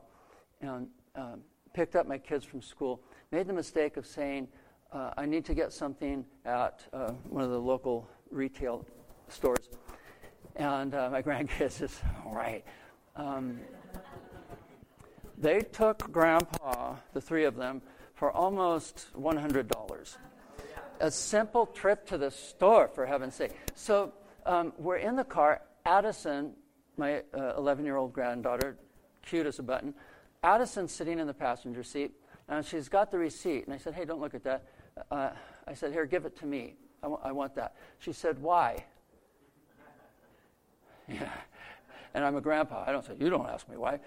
and 0.61 0.89
um, 1.15 1.43
picked 1.75 1.95
up 1.95 2.07
my 2.07 2.19
kids 2.19 2.45
from 2.45 2.63
school. 2.63 3.03
Made 3.31 3.47
the 3.47 3.53
mistake 3.53 3.97
of 3.97 4.07
saying, 4.07 4.49
uh, 4.93 5.11
I 5.17 5.27
need 5.27 5.45
to 5.45 5.55
get 5.55 5.73
something 5.73 6.25
at 6.45 6.85
uh, 6.93 7.13
one 7.29 7.45
of 7.45 7.51
the 7.51 7.61
local 7.61 8.09
retail 8.31 8.85
stores. 9.29 9.60
And 10.61 10.95
uh, 10.95 11.09
my 11.09 11.23
grandkids 11.29 11.73
says, 11.73 11.99
all 12.27 12.35
right, 12.35 12.63
um, 13.17 13.59
they 15.39 15.61
took 15.61 16.13
Grandpa, 16.13 16.97
the 17.15 17.21
three 17.21 17.45
of 17.45 17.57
them, 17.57 17.81
for 18.15 18.31
almost 18.31 19.07
$100. 19.19 20.17
A 21.01 21.11
simple 21.11 21.65
trip 21.65 22.07
to 22.09 22.19
the 22.19 22.31
store, 22.31 22.89
for 22.89 23.07
heaven's 23.07 23.35
sake. 23.37 23.53
So 23.75 24.13
um, 24.45 24.75
we're 24.77 24.99
in 24.99 25.17
the 25.17 25.25
car. 25.25 25.63
Addison, 25.87 26.53
my 26.99 27.23
11 27.57 27.83
uh, 27.83 27.87
year 27.87 27.97
old 27.97 28.13
granddaughter, 28.13 28.77
cute 29.23 29.47
as 29.47 29.59
a 29.59 29.63
button, 29.63 29.95
Addison's 30.43 30.93
sitting 30.93 31.19
in 31.19 31.27
the 31.27 31.33
passenger 31.33 31.83
seat, 31.83 32.13
and 32.49 32.67
she's 32.67 32.91
got 32.91 33.11
the 33.11 33.19
receipt. 33.19 33.65
And 33.65 33.73
I 33.73 33.79
said, 33.79 33.95
Hey, 33.95 34.05
don't 34.05 34.21
look 34.21 34.35
at 34.35 34.45
that. 34.45 34.65
Uh, 35.11 35.31
I 35.67 35.73
said, 35.73 35.93
Here, 35.93 36.05
give 36.05 36.27
it 36.27 36.37
to 36.41 36.47
me. 36.47 36.75
I, 37.03 37.07
w- 37.07 37.21
I 37.25 37.33
want 37.33 37.55
that. 37.55 37.77
She 37.99 38.13
said, 38.13 38.39
Why? 38.43 38.85
Yeah 41.11 41.31
and 42.15 42.25
I'm 42.25 42.37
a 42.37 42.41
grandpa. 42.41 42.85
I 42.87 42.93
don't 42.93 43.05
say, 43.05 43.13
You 43.19 43.31
don't 43.31 43.49
ask 43.49 43.69
me 43.69 43.77
why. 43.77 44.01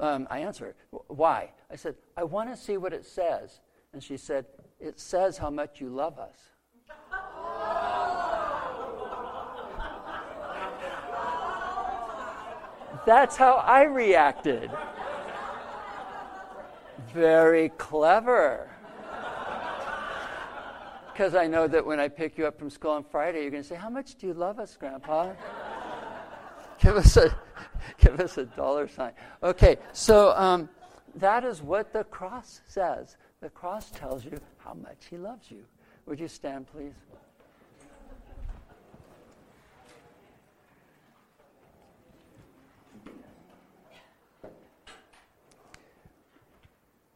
Um, 0.00 0.26
I 0.30 0.40
answer, 0.40 0.74
Why? 1.08 1.50
I 1.70 1.76
said, 1.76 1.94
I 2.16 2.24
want 2.24 2.50
to 2.50 2.56
see 2.56 2.76
what 2.76 2.92
it 2.92 3.04
says. 3.04 3.60
And 3.92 4.02
she 4.02 4.16
said, 4.16 4.46
It 4.80 4.98
says 4.98 5.38
how 5.38 5.50
much 5.50 5.80
you 5.80 5.88
love 5.88 6.18
us. 6.18 6.36
That's 13.04 13.36
how 13.36 13.54
I 13.54 13.82
reacted. 13.82 14.70
Very 17.12 17.70
clever. 17.70 18.70
Because 21.12 21.34
I 21.34 21.46
know 21.46 21.68
that 21.68 21.84
when 21.84 22.00
I 22.00 22.08
pick 22.08 22.38
you 22.38 22.46
up 22.46 22.58
from 22.58 22.70
school 22.70 22.92
on 22.92 23.04
Friday, 23.04 23.42
you're 23.42 23.50
going 23.50 23.62
to 23.62 23.68
say, 23.68 23.74
How 23.74 23.90
much 23.90 24.14
do 24.14 24.26
you 24.26 24.32
love 24.32 24.58
us, 24.58 24.76
Grandpa? 24.78 25.32
Give 26.82 26.96
us 26.96 27.16
a 27.16 27.34
give 27.98 28.20
us 28.20 28.36
a 28.38 28.44
dollar 28.44 28.88
sign. 28.88 29.12
Okay, 29.42 29.76
so 29.92 30.36
um, 30.36 30.68
that 31.14 31.44
is 31.44 31.62
what 31.62 31.92
the 31.92 32.04
cross 32.04 32.60
says. 32.66 33.16
The 33.40 33.50
cross 33.50 33.90
tells 33.90 34.24
you 34.24 34.38
how 34.58 34.74
much 34.74 35.06
He 35.08 35.16
loves 35.16 35.50
you. 35.50 35.64
Would 36.06 36.20
you 36.20 36.28
stand, 36.28 36.66
please? 36.66 36.94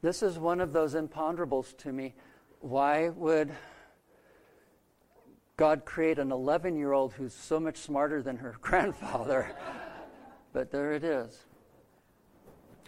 This 0.02 0.22
is 0.22 0.38
one 0.38 0.60
of 0.60 0.72
those 0.72 0.94
imponderables 0.94 1.76
to 1.78 1.92
me. 1.92 2.14
Why 2.60 3.08
would 3.08 3.50
God 5.56 5.86
create 5.86 6.18
an 6.18 6.32
11 6.32 6.76
year 6.76 6.92
old 6.92 7.14
who's 7.14 7.32
so 7.32 7.58
much 7.58 7.78
smarter 7.78 8.22
than 8.22 8.36
her 8.36 8.56
grandfather. 8.60 9.50
but 10.52 10.70
there 10.70 10.92
it 10.92 11.04
is. 11.04 11.46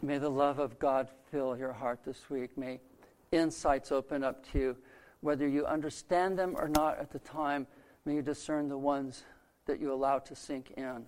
May 0.02 0.18
the 0.18 0.30
love 0.30 0.58
of 0.58 0.78
God 0.78 1.08
fill 1.30 1.56
your 1.56 1.72
heart 1.72 2.00
this 2.04 2.28
week. 2.30 2.56
May 2.56 2.80
insights 3.32 3.90
open 3.90 4.22
up 4.22 4.46
to 4.52 4.58
you. 4.58 4.76
Whether 5.20 5.48
you 5.48 5.66
understand 5.66 6.38
them 6.38 6.54
or 6.56 6.68
not 6.68 6.98
at 6.98 7.10
the 7.10 7.18
time, 7.18 7.66
may 8.04 8.14
you 8.14 8.22
discern 8.22 8.68
the 8.68 8.78
ones 8.78 9.24
that 9.66 9.80
you 9.80 9.92
allow 9.92 10.18
to 10.20 10.36
sink 10.36 10.72
in. 10.76 11.04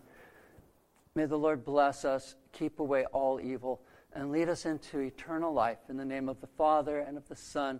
May 1.15 1.27
the 1.27 1.39
Lord 1.39 1.65
bless 1.65 2.05
us, 2.05 2.35
keep 2.53 2.81
away 2.81 3.05
all 3.13 3.41
evil, 3.41 3.83
and 4.13 4.33
lead 4.33 4.49
us 4.49 4.67
into 4.67 4.99
eternal 4.99 5.53
life 5.53 5.79
in 5.89 5.97
the 5.97 6.05
name 6.05 6.29
of 6.29 6.41
the 6.41 6.49
Father 6.49 6.99
and 6.99 7.17
of 7.17 7.29
the 7.29 7.37
Son 7.37 7.79